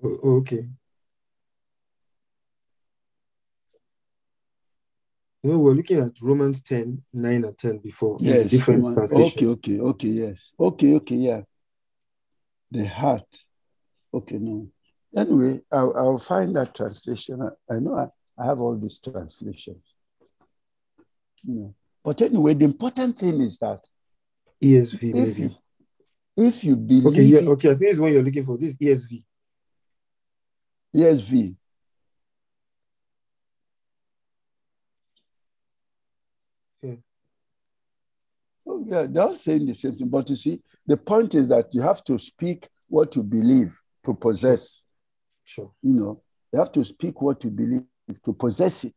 Okay. 0.04 0.68
You 5.44 5.52
know, 5.52 5.60
we're 5.60 5.74
looking 5.74 6.00
at 6.00 6.20
Romans 6.22 6.62
10, 6.64 7.04
9 7.14 7.46
and 7.46 7.58
10 7.58 7.78
before 7.78 8.18
in 8.20 8.26
Yes, 8.26 8.50
different 8.50 8.82
Roman- 8.82 8.96
translations. 8.96 9.54
Okay, 9.54 9.80
okay, 9.80 9.80
okay, 9.80 10.08
yes. 10.08 10.54
Okay, 10.60 10.96
okay, 10.96 11.16
yeah. 11.16 11.42
The 12.72 12.86
heart. 12.86 13.46
Okay, 14.12 14.38
no. 14.40 14.68
Anyway, 15.16 15.62
I'll, 15.72 15.96
I'll 15.96 16.18
find 16.18 16.56
that 16.56 16.74
translation. 16.74 17.42
I, 17.44 17.74
I 17.76 17.80
know 17.80 17.96
I, 17.96 18.08
I 18.42 18.46
have 18.46 18.60
all 18.60 18.76
these 18.76 19.00
translations. 19.00 19.84
You 21.44 21.54
know. 21.54 21.76
But 22.06 22.22
anyway, 22.22 22.54
the 22.54 22.66
important 22.66 23.18
thing 23.18 23.42
is 23.42 23.58
that 23.58 23.80
ESV, 24.64 25.16
if 25.16 25.40
you, 25.40 25.56
if 26.38 26.64
you 26.64 26.76
believe 26.76 27.08
Okay, 27.08 27.24
yeah, 27.24 27.40
okay. 27.40 27.72
I 27.72 27.74
think 27.74 27.90
it's 27.90 28.00
what 28.00 28.12
you're 28.12 28.22
looking 28.22 28.46
for. 28.46 28.60
This 28.60 28.76
ESV. 28.76 29.24
ESV. 30.96 31.56
Yeah. 36.84 36.94
Oh, 38.68 38.86
yeah, 38.86 39.08
they're 39.10 39.24
all 39.24 39.36
saying 39.36 39.66
the 39.66 39.74
same 39.74 39.96
thing. 39.96 40.08
But 40.08 40.30
you 40.30 40.36
see, 40.36 40.62
the 40.86 40.98
point 40.98 41.34
is 41.34 41.48
that 41.48 41.74
you 41.74 41.82
have 41.82 42.04
to 42.04 42.20
speak 42.20 42.70
what 42.88 43.16
you 43.16 43.24
believe 43.24 43.82
to 44.06 44.14
possess. 44.14 44.86
Sure. 45.44 45.72
You 45.82 45.94
know, 45.94 46.22
you 46.54 46.60
have 46.60 46.72
to 46.74 46.86
speak 46.86 47.20
what 47.20 47.44
you 47.44 47.50
believe 47.50 47.82
to 48.24 48.32
possess 48.32 48.84
it. 48.84 48.94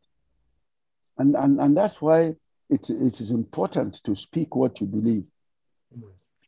And, 1.17 1.35
and, 1.35 1.59
and 1.59 1.75
that's 1.75 1.99
why 1.99 2.35
it, 2.69 2.89
it 2.89 3.19
is 3.19 3.31
important 3.31 4.03
to 4.03 4.15
speak 4.15 4.55
what 4.55 4.79
you 4.79 4.87
believe, 4.87 5.23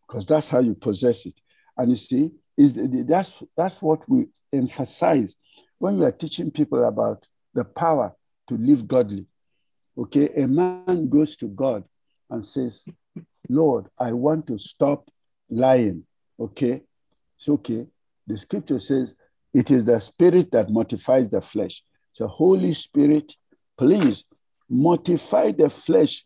because 0.08 0.26
that's 0.26 0.50
how 0.50 0.60
you 0.60 0.76
possess 0.76 1.26
it. 1.26 1.40
And 1.78 1.90
you 1.90 1.96
see, 1.96 2.32
is 2.58 2.74
that's 3.06 3.42
that's 3.56 3.82
what 3.82 4.08
we 4.10 4.28
emphasize 4.54 5.36
when 5.80 5.98
you 5.98 6.04
are 6.04 6.12
teaching 6.12 6.52
people 6.52 6.84
about 6.86 7.28
the 7.54 7.64
power 7.64 8.14
to 8.48 8.58
live 8.58 8.88
godly. 8.88 9.26
Okay, 9.98 10.30
a 10.36 10.48
man 10.48 11.10
goes 11.10 11.36
to 11.38 11.48
God 11.48 11.84
and 12.30 12.46
says, 12.46 12.86
Lord, 13.50 13.88
I 14.00 14.14
want 14.14 14.48
to 14.48 14.58
stop 14.58 15.10
lying. 15.50 16.06
Okay, 16.40 16.82
it's 17.36 17.50
okay. 17.50 17.88
The 18.28 18.38
scripture 18.38 18.80
says 18.80 19.16
it 19.54 19.72
is 19.72 19.84
the 19.84 20.00
spirit 20.00 20.52
that 20.52 20.70
mortifies 20.70 21.30
the 21.30 21.42
flesh. 21.42 21.84
So, 22.14 22.28
Holy 22.28 22.74
Spirit, 22.74 23.34
please 23.78 24.24
mortify 24.72 25.52
the 25.52 25.70
flesh 25.70 26.26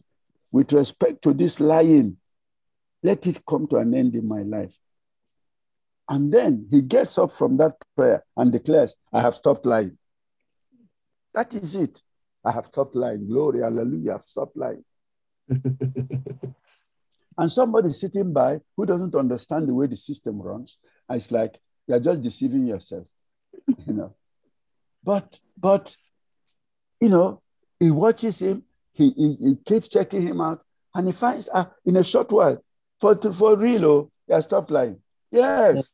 with 0.51 0.71
respect 0.71 1.21
to 1.23 1.33
this 1.33 1.59
lying. 1.59 2.17
Let 3.03 3.27
it 3.27 3.41
come 3.47 3.67
to 3.67 3.77
an 3.77 3.93
end 3.93 4.15
in 4.15 4.27
my 4.27 4.43
life. 4.43 4.77
And 6.07 6.31
then 6.31 6.67
he 6.69 6.81
gets 6.81 7.17
up 7.17 7.31
from 7.31 7.57
that 7.57 7.73
prayer 7.95 8.23
and 8.37 8.51
declares, 8.51 8.95
I 9.11 9.21
have 9.21 9.35
stopped 9.35 9.65
lying. 9.65 9.97
That 11.33 11.53
is 11.55 11.75
it. 11.75 12.01
I 12.45 12.51
have 12.51 12.67
stopped 12.67 12.95
lying. 12.95 13.27
Glory, 13.27 13.61
hallelujah, 13.61 14.15
I've 14.15 14.23
stopped 14.23 14.55
lying. 14.55 14.85
And 17.37 17.51
somebody 17.51 17.89
sitting 17.89 18.31
by 18.31 18.61
who 18.77 18.85
doesn't 18.85 19.15
understand 19.15 19.67
the 19.67 19.73
way 19.73 19.87
the 19.87 19.97
system 19.97 20.41
runs, 20.41 20.77
it's 21.09 21.31
like 21.31 21.59
you're 21.87 21.99
just 21.99 22.21
deceiving 22.21 22.65
yourself, 22.65 23.07
you 23.85 23.93
know. 23.93 24.15
But 25.03 25.39
but 25.57 25.95
you 27.01 27.09
know, 27.09 27.41
he 27.79 27.91
watches 27.91 28.41
him, 28.41 28.63
he, 28.93 29.11
he, 29.11 29.33
he 29.35 29.55
keeps 29.65 29.89
checking 29.89 30.25
him 30.25 30.41
out, 30.41 30.61
and 30.93 31.07
he 31.07 31.13
finds 31.13 31.49
ah, 31.53 31.69
in 31.85 31.97
a 31.97 32.03
short 32.03 32.31
while, 32.31 32.63
for 32.99 33.15
for 33.33 33.57
real, 33.57 33.85
oh, 33.85 34.11
he 34.27 34.33
has 34.33 34.45
stopped 34.45 34.71
lying. 34.71 34.99
Yes, 35.31 35.93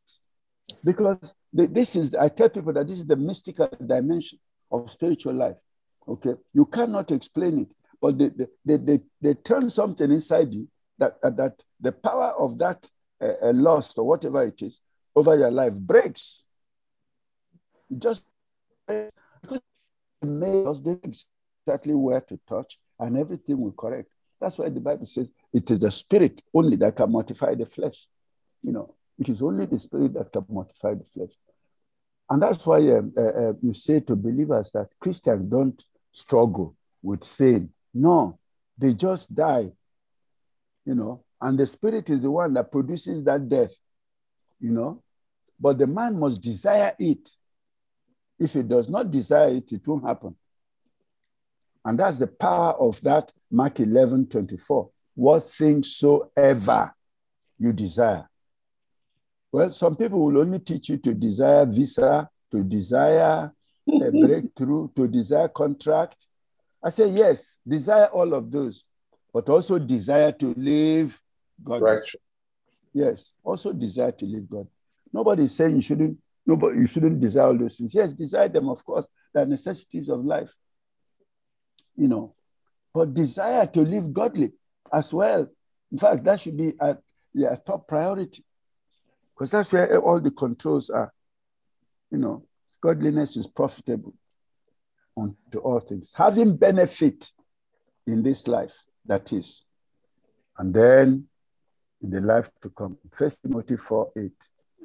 because 0.84 1.36
this 1.52 1.96
is 1.96 2.16
I 2.16 2.30
tell 2.30 2.50
people 2.50 2.74
that 2.74 2.88
this 2.88 3.00
is 3.00 3.06
the 3.06 3.16
mystical 3.16 3.70
dimension 3.86 4.40
of 4.72 4.90
spiritual 4.90 5.34
life. 5.34 5.58
Okay, 6.08 6.34
you 6.54 6.66
cannot 6.66 7.12
explain 7.12 7.60
it, 7.60 7.74
but 8.02 8.18
they 8.18 8.30
they, 8.66 8.78
they, 8.78 9.00
they, 9.20 9.34
turn 9.34 9.70
something 9.70 10.12
inside 10.12 10.54
you 10.54 10.68
that 10.98 11.18
uh, 11.24 11.30
that 11.32 11.62
the 11.80 11.92
power 11.92 12.34
of 12.38 12.58
that 12.60 12.88
uh, 13.22 13.34
uh, 13.44 13.54
lust 13.54 13.98
or 13.98 14.08
whatever 14.08 14.44
it 14.44 14.62
is 14.62 14.82
over 15.16 15.36
your 15.36 15.52
life 15.52 15.80
breaks. 15.80 16.44
It 17.90 18.00
just 18.00 18.24
because 18.88 19.62
exactly 21.72 21.94
where 21.94 22.22
to 22.22 22.40
touch 22.48 22.78
and 23.00 23.18
everything 23.18 23.60
will 23.60 23.72
correct. 23.72 24.10
That's 24.40 24.58
why 24.58 24.70
the 24.70 24.80
Bible 24.80 25.06
says 25.06 25.32
it 25.54 25.70
is 25.72 25.80
the 25.80 25.92
spirit 25.92 26.42
only 26.54 26.76
that 26.78 26.96
can 26.96 27.12
mortify 27.12 27.56
the 27.56 27.66
flesh. 27.66 28.08
You 28.62 28.74
know, 28.74 28.96
it 29.18 29.30
is 29.30 29.42
only 29.42 29.66
the 29.66 29.80
spirit 29.80 30.14
that 30.14 30.32
can 30.32 30.46
mortify 30.50 30.96
the 30.96 31.06
flesh. 31.06 31.32
And 32.30 32.42
that's 32.42 32.66
why 32.66 32.78
um, 32.90 33.14
uh, 33.18 33.22
uh, 33.22 33.54
you 33.62 33.74
say 33.74 34.00
to 34.02 34.16
believers 34.16 34.72
that 34.74 34.90
Christians 35.00 35.50
don't 35.50 35.84
struggle 36.12 36.76
with 37.02 37.24
sin. 37.24 37.70
No, 37.94 38.40
they 38.78 38.94
just 38.94 39.34
die, 39.34 39.72
you 40.86 40.96
know, 40.96 41.24
and 41.40 41.58
the 41.58 41.68
spirit 41.68 42.10
is 42.10 42.22
the 42.22 42.32
one 42.32 42.54
that 42.54 42.72
produces 42.72 43.24
that 43.24 43.48
death, 43.48 43.76
you 44.60 44.72
know. 44.72 45.04
But 45.60 45.78
the 45.78 45.88
man 45.88 46.20
must 46.20 46.42
desire 46.42 46.94
it. 46.98 47.30
If 48.40 48.54
he 48.54 48.64
does 48.64 48.90
not 48.90 49.12
desire 49.12 49.56
it, 49.56 49.72
it 49.72 49.86
won't 49.86 50.06
happen. 50.06 50.36
And 51.84 52.00
that's 52.00 52.18
the 52.18 52.28
power 52.28 52.74
of 52.74 53.02
that 53.02 53.32
Mark 53.50 53.80
11 53.80 54.28
24. 54.28 54.90
What 55.16 55.50
things 55.50 55.96
soever 55.96 56.94
you 57.60 57.74
desire. 57.74 58.28
Well, 59.52 59.72
some 59.72 59.96
people 59.96 60.26
will 60.26 60.40
only 60.40 60.60
teach 60.60 60.90
you 60.90 60.98
to 60.98 61.14
desire 61.14 61.66
visa, 61.66 62.30
to 62.52 62.64
desire 62.64 63.52
a 63.88 64.12
breakthrough, 64.12 64.90
to 64.96 65.08
desire 65.08 65.50
contract. 65.50 66.28
I 66.84 66.90
say, 66.90 67.10
yes, 67.10 67.58
desire 67.68 68.06
all 68.06 68.34
of 68.34 68.50
those, 68.50 68.84
but 69.34 69.50
also 69.50 69.78
desire 69.78 70.32
to 70.32 70.54
live 70.58 71.22
God. 71.64 71.82
Right. 71.82 72.12
Yes, 72.94 73.32
also 73.44 73.74
desire 73.74 74.12
to 74.14 74.26
live 74.26 74.50
God. 74.50 74.68
Nobody 75.14 75.44
is 75.44 75.56
saying 75.56 75.76
you 75.76 75.82
shouldn't, 75.82 76.18
nobody 76.46 76.80
you 76.80 76.88
shouldn't 76.88 77.20
desire 77.20 77.48
all 77.48 77.58
those 77.58 77.78
things. 77.78 77.94
Yes, 77.94 78.14
desire 78.14 78.48
them, 78.48 78.70
of 78.70 78.84
course, 78.84 79.08
the 79.34 79.46
necessities 79.46 80.10
of 80.10 80.26
life. 80.26 80.54
You 81.96 82.08
know, 82.08 82.36
but 82.94 83.14
desire 83.14 83.66
to 83.68 83.82
live 83.82 84.14
godly 84.14 84.52
as 84.92 85.14
well. 85.14 85.48
In 85.92 85.98
fact, 85.98 86.24
that 86.24 86.40
should 86.40 86.58
be 86.58 86.74
a, 86.80 86.98
yeah, 87.34 87.56
top 87.56 87.88
priority. 87.88 88.44
Because 89.34 89.52
that's 89.52 89.72
where 89.72 90.00
all 90.00 90.20
the 90.20 90.32
controls 90.32 90.90
are. 90.90 91.12
You 92.12 92.18
know, 92.18 92.46
godliness 92.80 93.38
is 93.38 93.48
profitable 93.48 94.14
unto 95.18 95.60
all 95.60 95.80
things, 95.80 96.14
having 96.16 96.56
benefit 96.56 97.32
in 98.08 98.24
this 98.24 98.48
life, 98.48 98.84
that 99.06 99.32
is. 99.34 99.64
And 100.58 100.74
then 100.74 101.28
in 102.02 102.10
the 102.10 102.22
life 102.22 102.50
to 102.62 102.70
come. 102.70 102.98
First 103.12 103.44
Timothy 103.44 103.78
4 103.78 104.12
8. 104.18 104.32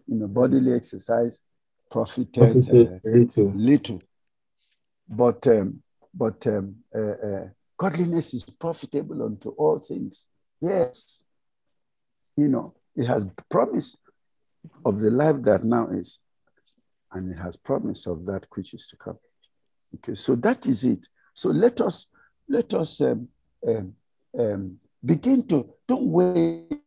You 0.09 0.17
know, 0.17 0.29
bodily 0.29 0.75
exercise 0.75 1.43
profited, 1.91 2.69
uh, 2.69 2.99
little. 3.05 3.53
little. 3.55 4.03
But 5.09 5.47
um, 5.49 5.83
but 6.17 6.47
um, 6.47 6.77
uh, 6.95 7.01
uh, 7.01 7.49
godliness 7.77 8.35
is 8.35 8.45
profitable 8.45 9.23
unto 9.23 9.51
all 9.51 9.79
things. 9.79 10.29
Yes. 10.61 11.23
You 12.37 12.49
know, 12.49 12.75
it 12.95 13.07
has 13.07 13.27
promise 13.51 13.97
of 14.85 14.99
the 14.99 15.11
life 15.11 15.43
that 15.43 15.65
now 15.65 15.89
is, 15.89 16.19
and 17.13 17.31
it 17.31 17.37
has 17.37 17.57
promise 17.57 18.07
of 18.07 18.25
that 18.27 18.47
which 18.55 18.75
is 18.75 18.87
to 18.89 18.97
come. 18.97 19.19
Okay, 19.95 20.15
so 20.15 20.35
that 20.37 20.67
is 20.67 20.85
it. 20.85 21.07
So 21.35 21.51
let 21.51 21.81
us 21.81 22.07
let 22.49 22.73
us 22.75 23.01
um, 23.01 23.29
um, 23.67 23.95
um, 24.39 24.79
begin 25.05 25.47
to 25.49 25.69
don't 25.87 26.07
wait 26.07 26.81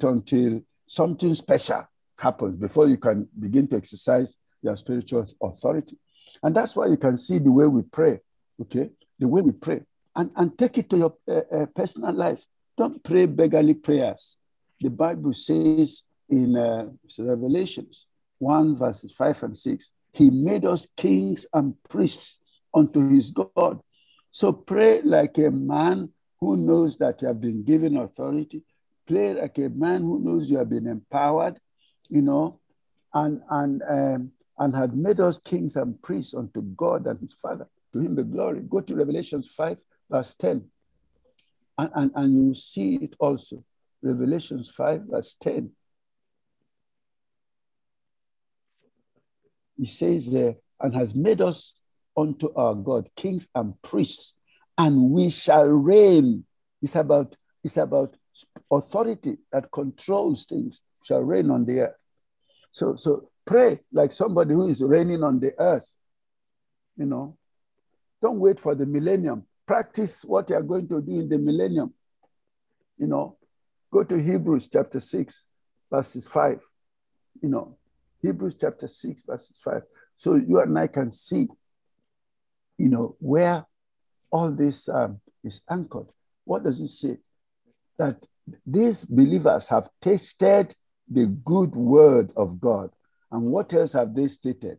until 0.00 0.62
something 0.86 1.34
special 1.34 1.86
happens 2.18 2.56
before 2.56 2.88
you 2.88 2.96
can 2.96 3.28
begin 3.38 3.66
to 3.68 3.76
exercise 3.76 4.36
your 4.62 4.76
spiritual 4.76 5.26
authority. 5.42 5.96
And 6.42 6.54
that's 6.54 6.76
why 6.76 6.86
you 6.86 6.96
can 6.96 7.16
see 7.16 7.38
the 7.38 7.50
way 7.50 7.66
we 7.66 7.82
pray, 7.82 8.20
okay? 8.62 8.90
The 9.18 9.28
way 9.28 9.42
we 9.42 9.52
pray. 9.52 9.82
And, 10.14 10.30
and 10.36 10.56
take 10.56 10.78
it 10.78 10.90
to 10.90 10.98
your 10.98 11.14
uh, 11.28 11.40
uh, 11.52 11.66
personal 11.66 12.12
life. 12.12 12.46
Don't 12.76 13.02
pray 13.02 13.26
beggarly 13.26 13.74
prayers. 13.74 14.36
The 14.80 14.90
Bible 14.90 15.32
says 15.32 16.04
in 16.28 16.56
uh, 16.56 16.86
Revelations 17.18 18.06
1, 18.38 18.76
verses 18.76 19.12
5 19.12 19.42
and 19.44 19.58
6, 19.58 19.90
He 20.12 20.30
made 20.30 20.64
us 20.64 20.86
kings 20.96 21.46
and 21.52 21.74
priests 21.88 22.38
unto 22.72 23.08
His 23.08 23.30
God. 23.30 23.80
So 24.30 24.52
pray 24.52 25.02
like 25.02 25.38
a 25.38 25.50
man 25.50 26.10
who 26.40 26.56
knows 26.56 26.98
that 26.98 27.22
you 27.22 27.28
have 27.28 27.40
been 27.40 27.64
given 27.64 27.96
authority. 27.96 28.62
Pray 29.06 29.34
like 29.34 29.58
a 29.58 29.68
man 29.70 30.02
who 30.02 30.20
knows 30.20 30.50
you 30.50 30.58
have 30.58 30.68
been 30.68 30.86
empowered, 30.86 31.58
you 32.08 32.22
know, 32.22 32.60
and, 33.12 33.40
and, 33.50 33.82
um, 33.88 34.32
and 34.58 34.74
had 34.74 34.96
made 34.96 35.20
us 35.20 35.38
kings 35.38 35.76
and 35.76 36.00
priests 36.02 36.34
unto 36.34 36.62
God 36.62 37.06
and 37.06 37.20
His 37.20 37.34
Father. 37.34 37.66
To 37.92 38.00
Him 38.00 38.14
the 38.14 38.24
glory. 38.24 38.60
Go 38.68 38.80
to 38.80 38.94
Revelations 38.94 39.48
5, 39.48 39.78
verse 40.10 40.34
10, 40.34 40.64
and, 41.78 41.90
and, 41.94 42.10
and 42.14 42.34
you 42.34 42.54
see 42.54 42.96
it 42.96 43.16
also. 43.18 43.64
Revelations 44.02 44.68
5, 44.68 45.02
verse 45.10 45.36
10. 45.40 45.70
he 49.78 49.86
says, 49.86 50.34
uh, 50.34 50.52
and 50.80 50.94
has 50.94 51.14
made 51.14 51.40
us 51.40 51.74
unto 52.16 52.52
our 52.54 52.74
God 52.74 53.08
kings 53.16 53.48
and 53.54 53.80
priests, 53.82 54.34
and 54.76 55.10
we 55.10 55.30
shall 55.30 55.66
reign. 55.66 56.44
It's 56.82 56.96
about, 56.96 57.36
it's 57.62 57.76
about 57.76 58.16
authority 58.70 59.38
that 59.52 59.70
controls 59.70 60.44
things, 60.44 60.80
shall 61.04 61.20
reign 61.20 61.50
on 61.50 61.64
the 61.64 61.80
earth. 61.80 62.04
So, 62.72 62.96
so 62.96 63.30
pray 63.48 63.80
like 63.90 64.12
somebody 64.12 64.52
who 64.52 64.68
is 64.68 64.82
reigning 64.82 65.24
on 65.24 65.40
the 65.40 65.54
earth. 65.58 65.94
You 66.98 67.06
know, 67.06 67.38
don't 68.20 68.38
wait 68.38 68.60
for 68.60 68.74
the 68.74 68.84
millennium. 68.84 69.44
Practice 69.66 70.22
what 70.22 70.50
you 70.50 70.56
are 70.56 70.62
going 70.62 70.86
to 70.88 71.00
do 71.00 71.20
in 71.20 71.28
the 71.28 71.38
millennium. 71.38 71.94
You 72.98 73.06
know, 73.06 73.38
go 73.90 74.04
to 74.04 74.22
Hebrews 74.22 74.68
chapter 74.70 75.00
6, 75.00 75.46
verses 75.90 76.28
5. 76.28 76.62
You 77.42 77.48
know, 77.48 77.78
Hebrews 78.20 78.54
chapter 78.54 78.86
6, 78.86 79.22
verses 79.22 79.60
5. 79.64 79.82
So 80.14 80.34
you 80.34 80.60
and 80.60 80.78
I 80.78 80.88
can 80.88 81.10
see, 81.10 81.48
you 82.76 82.88
know, 82.90 83.16
where 83.18 83.64
all 84.30 84.50
this 84.50 84.90
um, 84.90 85.20
is 85.42 85.62
anchored. 85.70 86.08
What 86.44 86.64
does 86.64 86.80
it 86.80 86.88
say? 86.88 87.16
That 87.98 88.26
these 88.66 89.06
believers 89.06 89.68
have 89.68 89.88
tasted 90.02 90.74
the 91.08 91.26
good 91.26 91.74
word 91.74 92.30
of 92.36 92.60
God. 92.60 92.90
And 93.30 93.44
what 93.44 93.72
else 93.74 93.92
have 93.92 94.14
they 94.14 94.28
stated? 94.28 94.78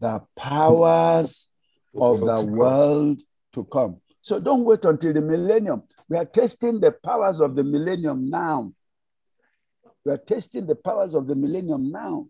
The 0.00 0.22
powers 0.34 1.48
of 1.94 2.20
the 2.20 2.44
world 2.44 3.22
to 3.52 3.64
come. 3.64 4.00
So 4.20 4.40
don't 4.40 4.64
wait 4.64 4.84
until 4.84 5.12
the 5.12 5.22
millennium. 5.22 5.84
We 6.08 6.16
are 6.16 6.24
testing 6.24 6.80
the 6.80 6.92
powers 6.92 7.40
of 7.40 7.56
the 7.56 7.64
millennium 7.64 8.28
now. 8.28 8.72
We 10.04 10.12
are 10.12 10.18
testing 10.18 10.66
the 10.66 10.76
powers 10.76 11.14
of 11.14 11.26
the 11.26 11.34
millennium 11.34 11.90
now. 11.90 12.26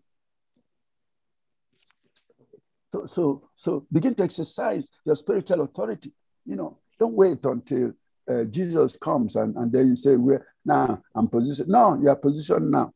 So, 2.93 3.05
so, 3.05 3.49
so 3.55 3.85
begin 3.91 4.15
to 4.15 4.23
exercise 4.23 4.89
your 5.05 5.15
spiritual 5.15 5.61
authority. 5.61 6.13
You 6.45 6.55
know, 6.55 6.77
don't 6.97 7.13
wait 7.13 7.43
until 7.43 7.93
uh, 8.29 8.45
Jesus 8.45 8.97
comes 8.97 9.35
and, 9.35 9.55
and 9.55 9.71
then 9.71 9.89
you 9.89 9.95
say, 9.95 10.15
well, 10.15 10.39
now 10.65 11.01
I'm 11.13 11.27
positioned. 11.27 11.69
No, 11.69 11.99
you 12.01 12.09
are 12.09 12.15
positioned 12.15 12.71
now 12.71 12.93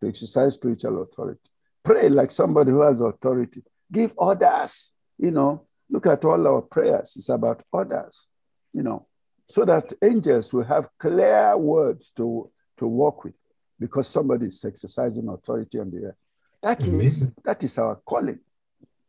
to 0.00 0.08
exercise 0.08 0.54
spiritual 0.54 1.02
authority. 1.02 1.40
Pray 1.84 2.08
like 2.08 2.30
somebody 2.30 2.70
who 2.70 2.82
has 2.82 3.00
authority. 3.00 3.62
Give 3.90 4.12
orders. 4.16 4.92
You 5.18 5.30
know, 5.30 5.64
look 5.90 6.06
at 6.06 6.24
all 6.24 6.46
our 6.46 6.62
prayers. 6.62 7.14
It's 7.16 7.28
about 7.28 7.62
orders, 7.72 8.26
you 8.72 8.82
know, 8.82 9.06
so 9.48 9.64
that 9.64 9.92
angels 10.02 10.52
will 10.52 10.64
have 10.64 10.88
clear 10.98 11.56
words 11.56 12.12
to, 12.16 12.50
to 12.76 12.86
work 12.86 13.24
with 13.24 13.40
because 13.80 14.06
somebody 14.08 14.46
is 14.46 14.64
exercising 14.64 15.28
authority 15.28 15.78
on 15.78 15.90
the 15.90 16.08
earth. 16.08 16.16
That 16.62 16.86
is, 16.86 17.26
that 17.44 17.62
is 17.62 17.78
our 17.78 17.96
calling. 17.96 18.40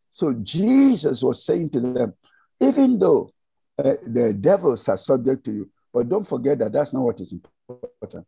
So 0.10 0.34
Jesus 0.34 1.22
was 1.24 1.44
saying 1.44 1.72
to 1.72 1.80
them, 1.80 2.14
even 2.60 3.00
though 3.00 3.32
uh, 3.78 3.96
the 4.06 4.34
devils 4.34 4.88
are 4.88 4.98
subject 4.98 5.46
to 5.46 5.52
you, 5.52 5.70
but 5.94 6.08
don't 6.08 6.28
forget 6.28 6.60
that 6.60 6.72
that's 6.72 6.94
not 6.94 7.02
what 7.02 7.20
is 7.20 7.32
important. 7.32 8.28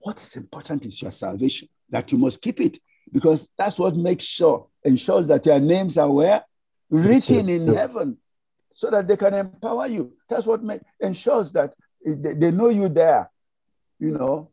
What 0.00 0.20
is 0.22 0.36
important 0.36 0.84
is 0.86 1.00
your 1.00 1.12
salvation, 1.12 1.68
that 1.90 2.10
you 2.10 2.18
must 2.18 2.40
keep 2.40 2.60
it, 2.60 2.78
because 3.12 3.48
that's 3.56 3.78
what 3.78 3.96
makes 3.96 4.24
sure, 4.24 4.68
ensures 4.84 5.26
that 5.26 5.44
your 5.46 5.60
names 5.60 5.98
are 5.98 6.10
where? 6.10 6.44
Written 6.88 7.48
in 7.48 7.66
heaven, 7.66 8.18
so 8.72 8.90
that 8.90 9.06
they 9.06 9.16
can 9.16 9.34
empower 9.34 9.86
you. 9.86 10.14
That's 10.28 10.46
what 10.46 10.62
make, 10.62 10.80
ensures 11.00 11.52
that 11.52 11.74
eh, 12.06 12.14
they, 12.18 12.34
they 12.34 12.50
know 12.50 12.68
you 12.68 12.88
there, 12.88 13.30
you 13.98 14.12
know, 14.12 14.50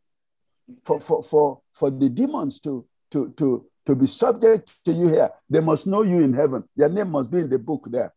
for, 0.84 1.00
for, 1.00 1.22
for, 1.22 1.60
for 1.74 1.90
the 1.90 2.08
demons 2.08 2.60
to, 2.60 2.84
to, 3.10 3.32
to, 3.38 3.66
to 3.86 3.96
be 3.96 4.06
subject 4.06 4.84
to 4.84 4.92
you 4.92 5.08
here, 5.08 5.30
they 5.48 5.60
must 5.60 5.86
know 5.86 6.02
you 6.02 6.20
in 6.20 6.34
heaven. 6.34 6.64
Their 6.76 6.90
name 6.90 7.10
must 7.10 7.30
be 7.30 7.38
in 7.38 7.48
the 7.48 7.58
book 7.58 7.86
there. 7.90 8.12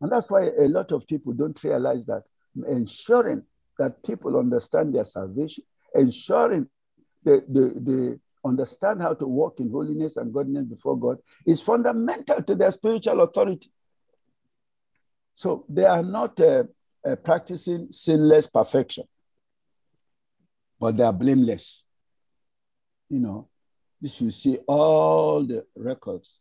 And 0.00 0.12
that's 0.12 0.30
why 0.30 0.42
a 0.42 0.68
lot 0.68 0.92
of 0.92 1.08
people 1.08 1.32
don't 1.32 1.62
realize 1.64 2.06
that 2.06 2.22
ensuring 2.68 3.42
that 3.78 4.02
people 4.02 4.38
understand 4.38 4.94
their 4.94 5.04
salvation, 5.04 5.64
ensuring 5.94 6.68
they, 7.24 7.38
the, 7.48 7.74
the 7.80 8.20
understand 8.44 9.02
how 9.02 9.14
to 9.14 9.26
walk 9.26 9.60
in 9.60 9.70
holiness 9.70 10.16
and 10.16 10.32
godliness 10.32 10.64
before 10.64 10.98
God 10.98 11.18
is 11.46 11.60
fundamental 11.60 12.42
to 12.42 12.54
their 12.54 12.70
spiritual 12.70 13.20
authority. 13.20 13.70
So 15.34 15.64
they 15.68 15.84
are 15.84 16.02
not 16.02 16.40
uh, 16.40 16.64
uh, 17.06 17.16
practicing 17.16 17.88
sinless 17.92 18.46
perfection, 18.46 19.04
but 20.80 20.96
they 20.96 21.04
are 21.04 21.12
blameless. 21.12 21.84
You 23.08 23.20
know, 23.20 23.48
this 24.00 24.20
you 24.20 24.30
see 24.30 24.58
all 24.66 25.44
the 25.44 25.64
records. 25.76 26.40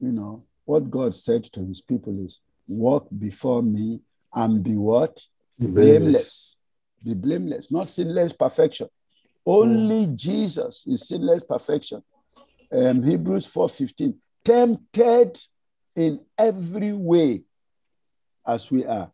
You 0.00 0.12
know, 0.12 0.44
what 0.64 0.90
God 0.90 1.14
said 1.14 1.44
to 1.54 1.64
his 1.64 1.80
people 1.80 2.24
is, 2.24 2.40
walk 2.68 3.08
before 3.16 3.62
me 3.62 4.00
and 4.34 4.62
be 4.62 4.76
what? 4.76 5.22
Blameless. 5.58 5.74
blameless. 5.74 6.55
Be 7.02 7.14
blameless, 7.14 7.70
not 7.70 7.88
sinless 7.88 8.32
perfection. 8.32 8.88
Only 9.44 10.06
mm. 10.06 10.16
Jesus 10.16 10.84
is 10.86 11.06
sinless 11.08 11.44
perfection. 11.44 12.02
Um, 12.72 13.02
Hebrews 13.02 13.46
4:15. 13.46 14.14
Tempted 14.44 15.38
in 15.94 16.20
every 16.36 16.92
way 16.92 17.42
as 18.46 18.70
we 18.70 18.84
are. 18.84 19.10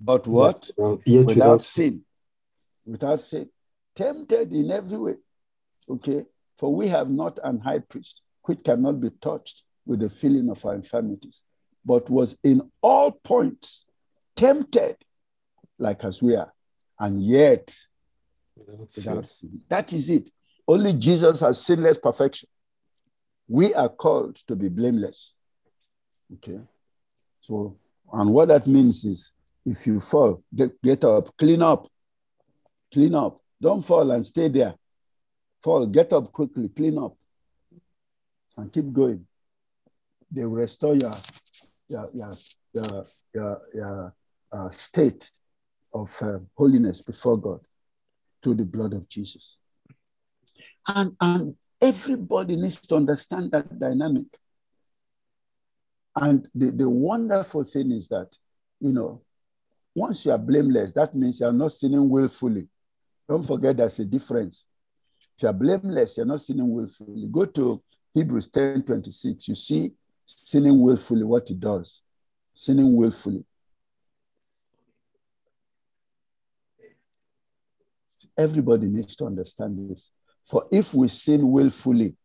But 0.00 0.26
what? 0.26 0.70
Without, 0.76 1.02
without, 1.06 1.26
without 1.26 1.62
sin. 1.62 2.04
Without 2.86 3.20
sin. 3.20 3.48
Tempted 3.94 4.52
in 4.52 4.70
every 4.70 4.98
way. 4.98 5.14
Okay. 5.88 6.26
For 6.56 6.74
we 6.74 6.88
have 6.88 7.10
not 7.10 7.38
an 7.42 7.60
high 7.60 7.80
priest 7.80 8.22
which 8.42 8.64
cannot 8.64 9.00
be 9.00 9.10
touched 9.20 9.62
with 9.84 10.00
the 10.00 10.08
feeling 10.08 10.48
of 10.50 10.64
our 10.64 10.74
infirmities, 10.74 11.42
but 11.84 12.08
was 12.08 12.36
in 12.42 12.62
all 12.82 13.12
points 13.12 13.84
tempted 14.36 14.96
like 15.78 16.04
as 16.04 16.22
we 16.22 16.34
are, 16.34 16.52
and 16.98 17.22
yet 17.22 17.74
without, 18.56 18.78
without 18.96 19.26
sin. 19.26 19.50
sin. 19.50 19.60
That 19.68 19.92
is 19.92 20.10
it. 20.10 20.30
Only 20.66 20.92
Jesus 20.92 21.40
has 21.40 21.64
sinless 21.64 21.98
perfection. 21.98 22.48
We 23.46 23.72
are 23.72 23.88
called 23.88 24.36
to 24.46 24.54
be 24.54 24.68
blameless. 24.68 25.34
Okay. 26.34 26.60
So, 27.40 27.76
and 28.12 28.32
what 28.32 28.48
that 28.48 28.66
means 28.66 29.04
is 29.04 29.30
if 29.64 29.86
you 29.86 30.00
fall, 30.00 30.42
get, 30.54 30.80
get 30.82 31.04
up, 31.04 31.34
clean 31.36 31.62
up, 31.62 31.88
clean 32.92 33.14
up. 33.14 33.40
Don't 33.60 33.82
fall 33.82 34.10
and 34.10 34.24
stay 34.26 34.48
there. 34.48 34.74
Fall, 35.62 35.86
get 35.86 36.12
up 36.12 36.30
quickly, 36.32 36.68
clean 36.68 36.98
up, 36.98 37.16
and 38.56 38.72
keep 38.72 38.92
going. 38.92 39.26
They 40.30 40.44
will 40.44 40.56
restore 40.56 40.94
your, 40.94 41.12
your, 41.88 42.10
your, 42.14 42.32
your, 42.74 43.06
your, 43.34 43.62
your 43.74 44.14
uh, 44.52 44.70
state 44.70 45.30
of 45.92 46.14
uh, 46.20 46.38
holiness 46.56 47.02
before 47.02 47.38
God 47.38 47.60
through 48.42 48.54
the 48.54 48.64
blood 48.64 48.92
of 48.92 49.08
Jesus. 49.08 49.56
And, 50.86 51.16
and 51.20 51.54
everybody 51.80 52.56
needs 52.56 52.80
to 52.80 52.96
understand 52.96 53.50
that 53.52 53.78
dynamic. 53.78 54.26
And 56.16 56.48
the, 56.54 56.70
the 56.70 56.90
wonderful 56.90 57.64
thing 57.64 57.92
is 57.92 58.08
that, 58.08 58.36
you 58.80 58.92
know, 58.92 59.22
once 59.94 60.24
you 60.24 60.32
are 60.32 60.38
blameless, 60.38 60.92
that 60.92 61.14
means 61.14 61.40
you 61.40 61.46
are 61.46 61.52
not 61.52 61.72
sinning 61.72 62.08
willfully. 62.08 62.68
Don't 63.28 63.44
forget 63.44 63.76
there's 63.76 63.98
a 63.98 64.04
difference. 64.04 64.66
If 65.36 65.42
you 65.42 65.48
are 65.48 65.54
blameless, 65.54 66.16
you're 66.16 66.26
not 66.26 66.40
sinning 66.40 66.70
willfully. 66.70 67.28
Go 67.30 67.44
to 67.44 67.82
Hebrews 68.14 68.48
10 68.48 68.82
26. 68.82 69.48
You 69.48 69.54
see 69.54 69.92
sinning 70.24 70.80
willfully 70.80 71.24
what 71.24 71.50
it 71.50 71.60
does. 71.60 72.02
Sinning 72.54 72.94
willfully. 72.96 73.44
Everybody 78.36 78.86
needs 78.86 79.16
to 79.16 79.26
understand 79.26 79.90
this. 79.90 80.10
For 80.44 80.66
if 80.70 80.94
we 80.94 81.08
sin 81.08 81.50
willfully, 81.50 82.16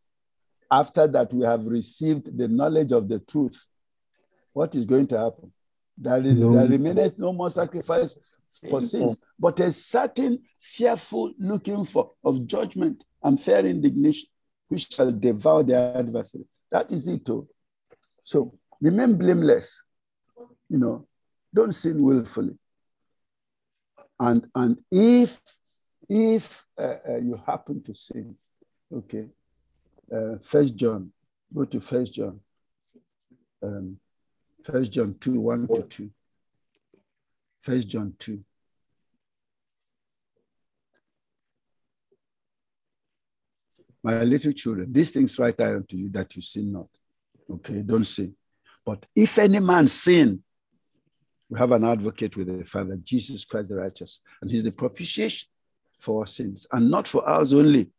after 0.72 1.08
that 1.08 1.34
we 1.34 1.46
have 1.46 1.66
received 1.66 2.36
the 2.38 2.48
knowledge 2.48 2.92
of 2.92 3.08
the 3.08 3.20
truth, 3.20 3.66
what 4.54 4.76
is 4.76 4.86
going 4.86 5.08
to 5.08 5.20
happen? 5.20 5.52
There, 5.98 6.22
is, 6.22 6.36
no. 6.36 6.56
there 6.56 6.68
remaineth 6.68 7.18
no 7.20 7.34
more 7.34 7.52
sacrifice 7.52 8.36
for 8.70 8.82
sins, 8.82 9.16
but 9.38 9.60
a 9.60 9.72
certain 9.72 10.40
fearful 10.60 11.34
looking 11.38 11.84
for 11.86 12.12
of 12.24 12.48
judgment 12.48 13.04
and 13.22 13.40
fair 13.40 13.66
indignation, 13.66 14.30
which 14.68 14.92
shall 14.92 15.12
devour 15.12 15.64
their 15.64 15.96
adversary. 15.96 16.46
That 16.72 16.92
is 16.92 17.08
it, 17.08 17.26
too. 17.26 17.48
So 18.22 18.58
remain 18.82 19.16
blameless. 19.16 19.84
You 20.70 20.80
know, 20.80 21.08
don't 21.54 21.74
sin 21.74 22.02
willfully. 22.02 22.58
And, 24.20 24.48
and 24.56 24.78
if 24.92 25.40
if 26.10 26.66
uh, 26.78 26.96
uh, 27.08 27.18
you 27.18 27.36
happen 27.46 27.82
to 27.84 27.94
sin, 27.94 28.36
okay, 28.94 29.28
uh, 30.14 30.38
First 30.42 30.76
John, 30.76 31.12
go 31.54 31.66
to 31.66 31.80
First 31.80 32.14
John, 32.14 32.40
um, 33.62 33.98
First 34.64 34.92
John 34.92 35.16
two 35.20 35.40
one 35.40 35.68
to 35.68 35.84
two. 35.84 36.10
First 37.62 37.88
John 37.88 38.14
two. 38.20 38.44
My 44.04 44.22
little 44.24 44.52
children, 44.52 44.92
these 44.92 45.12
things 45.12 45.40
write 45.40 45.62
I 45.62 45.76
unto 45.76 45.96
you 45.96 46.10
that 46.10 46.36
you 46.36 46.42
sin 46.42 46.74
not. 46.74 46.88
Okay, 47.50 47.82
don't 47.82 48.06
sin. 48.06 48.36
But 48.86 49.06
if 49.16 49.38
any 49.40 49.60
man 49.60 49.88
sin, 49.88 50.44
we 51.50 51.58
have 51.58 51.72
an 51.72 51.86
advocate 51.86 52.36
with 52.36 52.48
the 52.48 52.66
Father, 52.66 52.98
Jesus 53.02 53.46
Christ 53.46 53.70
the 53.70 53.76
righteous, 53.76 54.20
and 54.42 54.52
he's 54.52 54.66
the 54.66 54.72
propitiation 54.72 55.48
for 56.04 56.22
our 56.22 56.28
sins, 56.28 56.68
and 56.72 56.92
not 56.92 57.08
for 57.08 57.28
ours 57.28 57.54
only, 57.54 57.90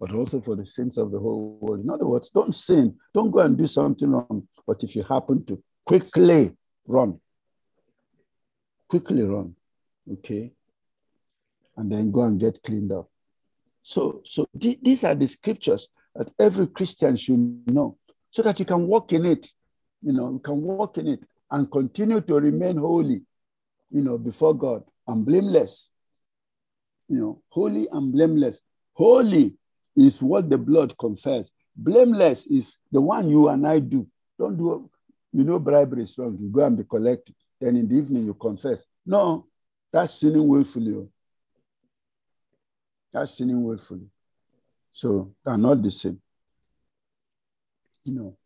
but 0.00 0.12
also 0.12 0.40
for 0.40 0.56
the 0.56 0.64
sins 0.66 0.98
of 0.98 1.12
the 1.12 1.18
whole 1.18 1.58
world. 1.60 1.84
In 1.84 1.90
other 1.90 2.06
words, 2.06 2.30
don't 2.30 2.54
sin, 2.54 2.96
don't 3.14 3.30
go 3.30 3.40
and 3.40 3.56
do 3.56 3.66
something 3.66 4.10
wrong, 4.10 4.48
but 4.66 4.82
if 4.82 4.96
you 4.96 5.04
happen 5.04 5.44
to, 5.44 5.62
quickly 5.86 6.56
run. 6.86 7.20
Quickly 8.88 9.22
run, 9.22 9.54
okay? 10.14 10.50
And 11.76 11.92
then 11.92 12.10
go 12.10 12.22
and 12.22 12.40
get 12.40 12.60
cleaned 12.62 12.90
up. 12.90 13.08
So, 13.82 14.22
so 14.24 14.46
th- 14.58 14.80
these 14.82 15.04
are 15.04 15.14
the 15.14 15.28
scriptures 15.28 15.88
that 16.16 16.28
every 16.38 16.66
Christian 16.66 17.16
should 17.16 17.62
know 17.68 17.96
so 18.30 18.42
that 18.42 18.58
you 18.58 18.64
can 18.64 18.86
walk 18.88 19.12
in 19.12 19.24
it. 19.24 19.46
You 20.02 20.14
know, 20.14 20.32
you 20.32 20.40
can 20.40 20.60
walk 20.60 20.98
in 20.98 21.06
it 21.06 21.20
and 21.50 21.70
continue 21.70 22.20
to 22.22 22.34
remain 22.34 22.76
holy, 22.76 23.22
you 23.90 24.02
know, 24.02 24.18
before 24.18 24.54
God 24.54 24.82
and 25.06 25.24
blameless 25.24 25.90
you 27.10 27.18
know, 27.18 27.42
holy 27.48 27.88
and 27.90 28.12
blameless. 28.12 28.62
Holy 28.92 29.54
is 29.96 30.22
what 30.22 30.48
the 30.48 30.56
blood 30.56 30.96
confers. 30.96 31.50
Blameless 31.74 32.46
is 32.46 32.76
the 32.90 33.00
one 33.00 33.28
you 33.28 33.48
and 33.48 33.66
I 33.66 33.80
do. 33.80 34.06
Don't 34.38 34.56
do, 34.56 34.88
you 35.32 35.42
know, 35.42 35.58
bribery 35.58 36.04
is 36.04 36.16
wrong. 36.16 36.38
You 36.40 36.48
go 36.48 36.64
and 36.64 36.76
be 36.76 36.84
collected. 36.84 37.34
Then 37.60 37.76
in 37.76 37.88
the 37.88 37.96
evening 37.96 38.24
you 38.26 38.34
confess. 38.34 38.86
No, 39.04 39.46
that's 39.92 40.14
sinning 40.14 40.46
willfully. 40.46 41.08
That's 43.12 43.36
sinning 43.36 43.62
willfully. 43.62 44.06
So 44.92 45.34
they're 45.44 45.58
not 45.58 45.82
the 45.82 45.90
same. 45.90 46.20
You 48.04 48.14
know. 48.14 48.36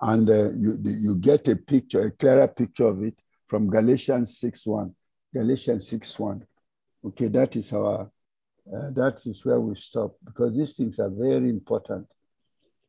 And 0.00 0.28
uh, 0.28 0.50
you, 0.52 0.78
you 0.84 1.16
get 1.16 1.48
a 1.48 1.56
picture, 1.56 2.02
a 2.02 2.10
clearer 2.10 2.48
picture 2.48 2.86
of 2.86 3.02
it 3.02 3.18
from 3.46 3.70
Galatians 3.70 4.36
6 4.38 4.66
1. 4.66 4.94
Galatians 5.32 5.88
6 5.88 6.18
1. 6.18 6.46
Okay, 7.04 7.28
that 7.28 7.56
is 7.56 7.72
our, 7.72 8.10
uh, 8.72 8.90
that 8.90 9.20
is 9.26 9.44
where 9.44 9.60
we 9.60 9.74
stop 9.74 10.14
because 10.24 10.56
these 10.56 10.76
things 10.76 10.98
are 10.98 11.10
very 11.10 11.48
important. 11.48 12.06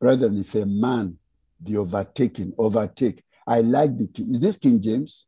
Brethren, 0.00 0.38
if 0.38 0.54
a 0.54 0.66
man 0.66 1.18
be 1.62 1.76
overtaken, 1.76 2.52
overtake. 2.58 3.22
I 3.46 3.60
like 3.60 3.96
the, 3.96 4.08
is 4.18 4.40
this 4.40 4.56
King 4.56 4.80
James? 4.80 5.26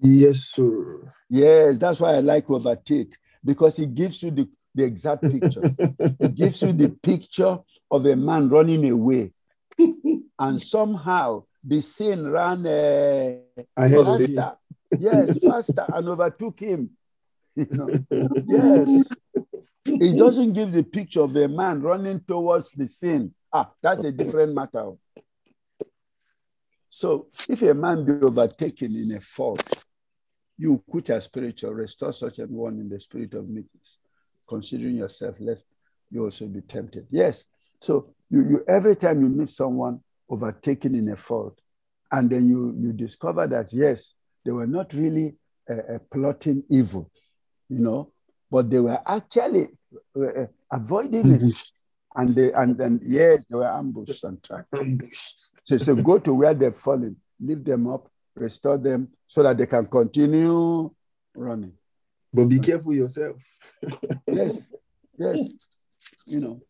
Yes, 0.00 0.50
sir. 0.52 1.12
Yes, 1.28 1.78
that's 1.78 2.00
why 2.00 2.14
I 2.14 2.20
like 2.20 2.48
overtake 2.50 3.14
because 3.44 3.78
it 3.78 3.94
gives 3.94 4.22
you 4.22 4.30
the, 4.30 4.48
the 4.74 4.84
exact 4.84 5.22
picture. 5.30 5.66
it 6.20 6.34
gives 6.34 6.62
you 6.62 6.72
the 6.72 6.88
picture 6.88 7.58
of 7.90 8.06
a 8.06 8.16
man 8.16 8.48
running 8.48 8.88
away. 8.90 9.32
and 10.38 10.62
somehow 10.62 11.44
the 11.62 11.80
sin 11.80 12.30
ran 12.30 12.66
uh, 12.66 13.62
faster. 13.76 14.52
yes, 14.98 15.38
faster 15.38 15.86
and 15.92 16.08
overtook 16.08 16.60
him. 16.60 16.90
You 17.56 17.66
know? 17.70 17.88
yes. 18.46 19.08
It 19.86 20.18
doesn't 20.18 20.52
give 20.52 20.72
the 20.72 20.82
picture 20.82 21.22
of 21.22 21.34
a 21.36 21.48
man 21.48 21.80
running 21.80 22.20
towards 22.20 22.72
the 22.72 22.86
sin. 22.86 23.34
Ah, 23.52 23.70
that's 23.80 24.04
a 24.04 24.12
different 24.12 24.54
matter. 24.54 24.92
So 26.90 27.28
if 27.48 27.62
a 27.62 27.74
man 27.74 28.04
be 28.04 28.12
overtaken 28.12 28.94
in 28.94 29.16
a 29.16 29.20
fault, 29.20 29.84
you 30.58 30.82
which 30.86 31.10
are 31.10 31.20
spiritual, 31.20 31.72
restore 31.72 32.12
such 32.12 32.38
an 32.38 32.50
one 32.50 32.78
in 32.78 32.88
the 32.88 32.98
spirit 32.98 33.34
of 33.34 33.48
meekness, 33.48 33.98
considering 34.48 34.96
yourself, 34.96 35.36
lest 35.38 35.66
you 36.10 36.24
also 36.24 36.46
be 36.46 36.62
tempted. 36.62 37.06
Yes. 37.10 37.46
So 37.80 38.14
you, 38.30 38.42
you 38.48 38.64
every 38.68 38.96
time 38.96 39.20
you 39.20 39.28
meet 39.28 39.50
someone 39.50 40.00
overtaken 40.28 40.94
in 40.94 41.10
a 41.10 41.16
fault, 41.16 41.58
and 42.10 42.30
then 42.30 42.48
you, 42.48 42.74
you 42.78 42.92
discover 42.92 43.46
that 43.46 43.72
yes, 43.72 44.14
they 44.44 44.52
were 44.52 44.66
not 44.66 44.92
really 44.94 45.34
uh, 45.68 45.94
uh, 45.94 45.98
plotting 46.10 46.62
evil 46.70 47.10
you 47.68 47.80
know, 47.80 48.12
but 48.50 48.70
they 48.70 48.80
were 48.80 49.00
actually 49.06 49.68
uh, 50.16 50.46
avoiding 50.70 51.32
it. 51.34 51.62
And 52.18 52.30
they 52.30 52.50
and 52.52 52.78
then 52.78 52.98
yes, 53.04 53.44
they 53.44 53.56
were 53.56 53.68
ambushed 53.68 54.24
and 54.24 54.42
tracked. 54.42 54.74
Ambushed. 54.74 55.52
So, 55.64 55.76
so 55.76 55.94
go 55.94 56.18
to 56.18 56.32
where 56.32 56.54
they've 56.54 56.74
fallen, 56.74 57.16
lift 57.38 57.66
them 57.66 57.86
up, 57.86 58.10
restore 58.34 58.78
them 58.78 59.08
so 59.26 59.42
that 59.42 59.58
they 59.58 59.66
can 59.66 59.84
continue 59.86 60.90
running. 61.34 61.72
But 62.32 62.46
be 62.46 62.58
careful 62.58 62.94
yourself. 62.94 63.36
Yes, 64.26 64.72
yes, 65.18 65.40
you 66.26 66.40
know. 66.40 66.60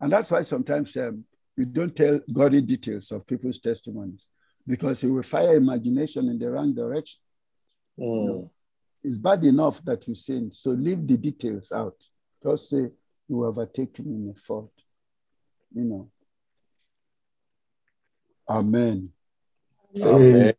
And 0.00 0.12
that's 0.12 0.30
why 0.30 0.42
sometimes 0.42 0.96
um, 0.96 1.24
you 1.56 1.66
don't 1.66 1.94
tell 1.94 2.20
gory 2.32 2.60
details 2.62 3.10
of 3.10 3.26
people's 3.26 3.58
testimonies 3.58 4.28
because 4.66 5.02
you 5.02 5.14
will 5.14 5.22
fire 5.22 5.56
imagination 5.56 6.28
in 6.28 6.38
the 6.38 6.50
wrong 6.50 6.74
direction. 6.74 7.20
Mm. 7.98 8.50
It's 9.02 9.18
bad 9.18 9.44
enough 9.44 9.84
that 9.84 10.06
you 10.08 10.14
sin, 10.14 10.50
so 10.50 10.70
leave 10.70 11.06
the 11.06 11.16
details 11.16 11.72
out. 11.72 11.96
Just 12.42 12.68
say 12.68 12.90
you 13.28 13.36
were 13.36 13.66
taken 13.66 14.06
in 14.06 14.34
a 14.34 14.38
fault, 14.38 14.72
you 15.74 15.84
know. 15.84 16.10
Amen. 18.48 19.10
Amen. 20.02 20.54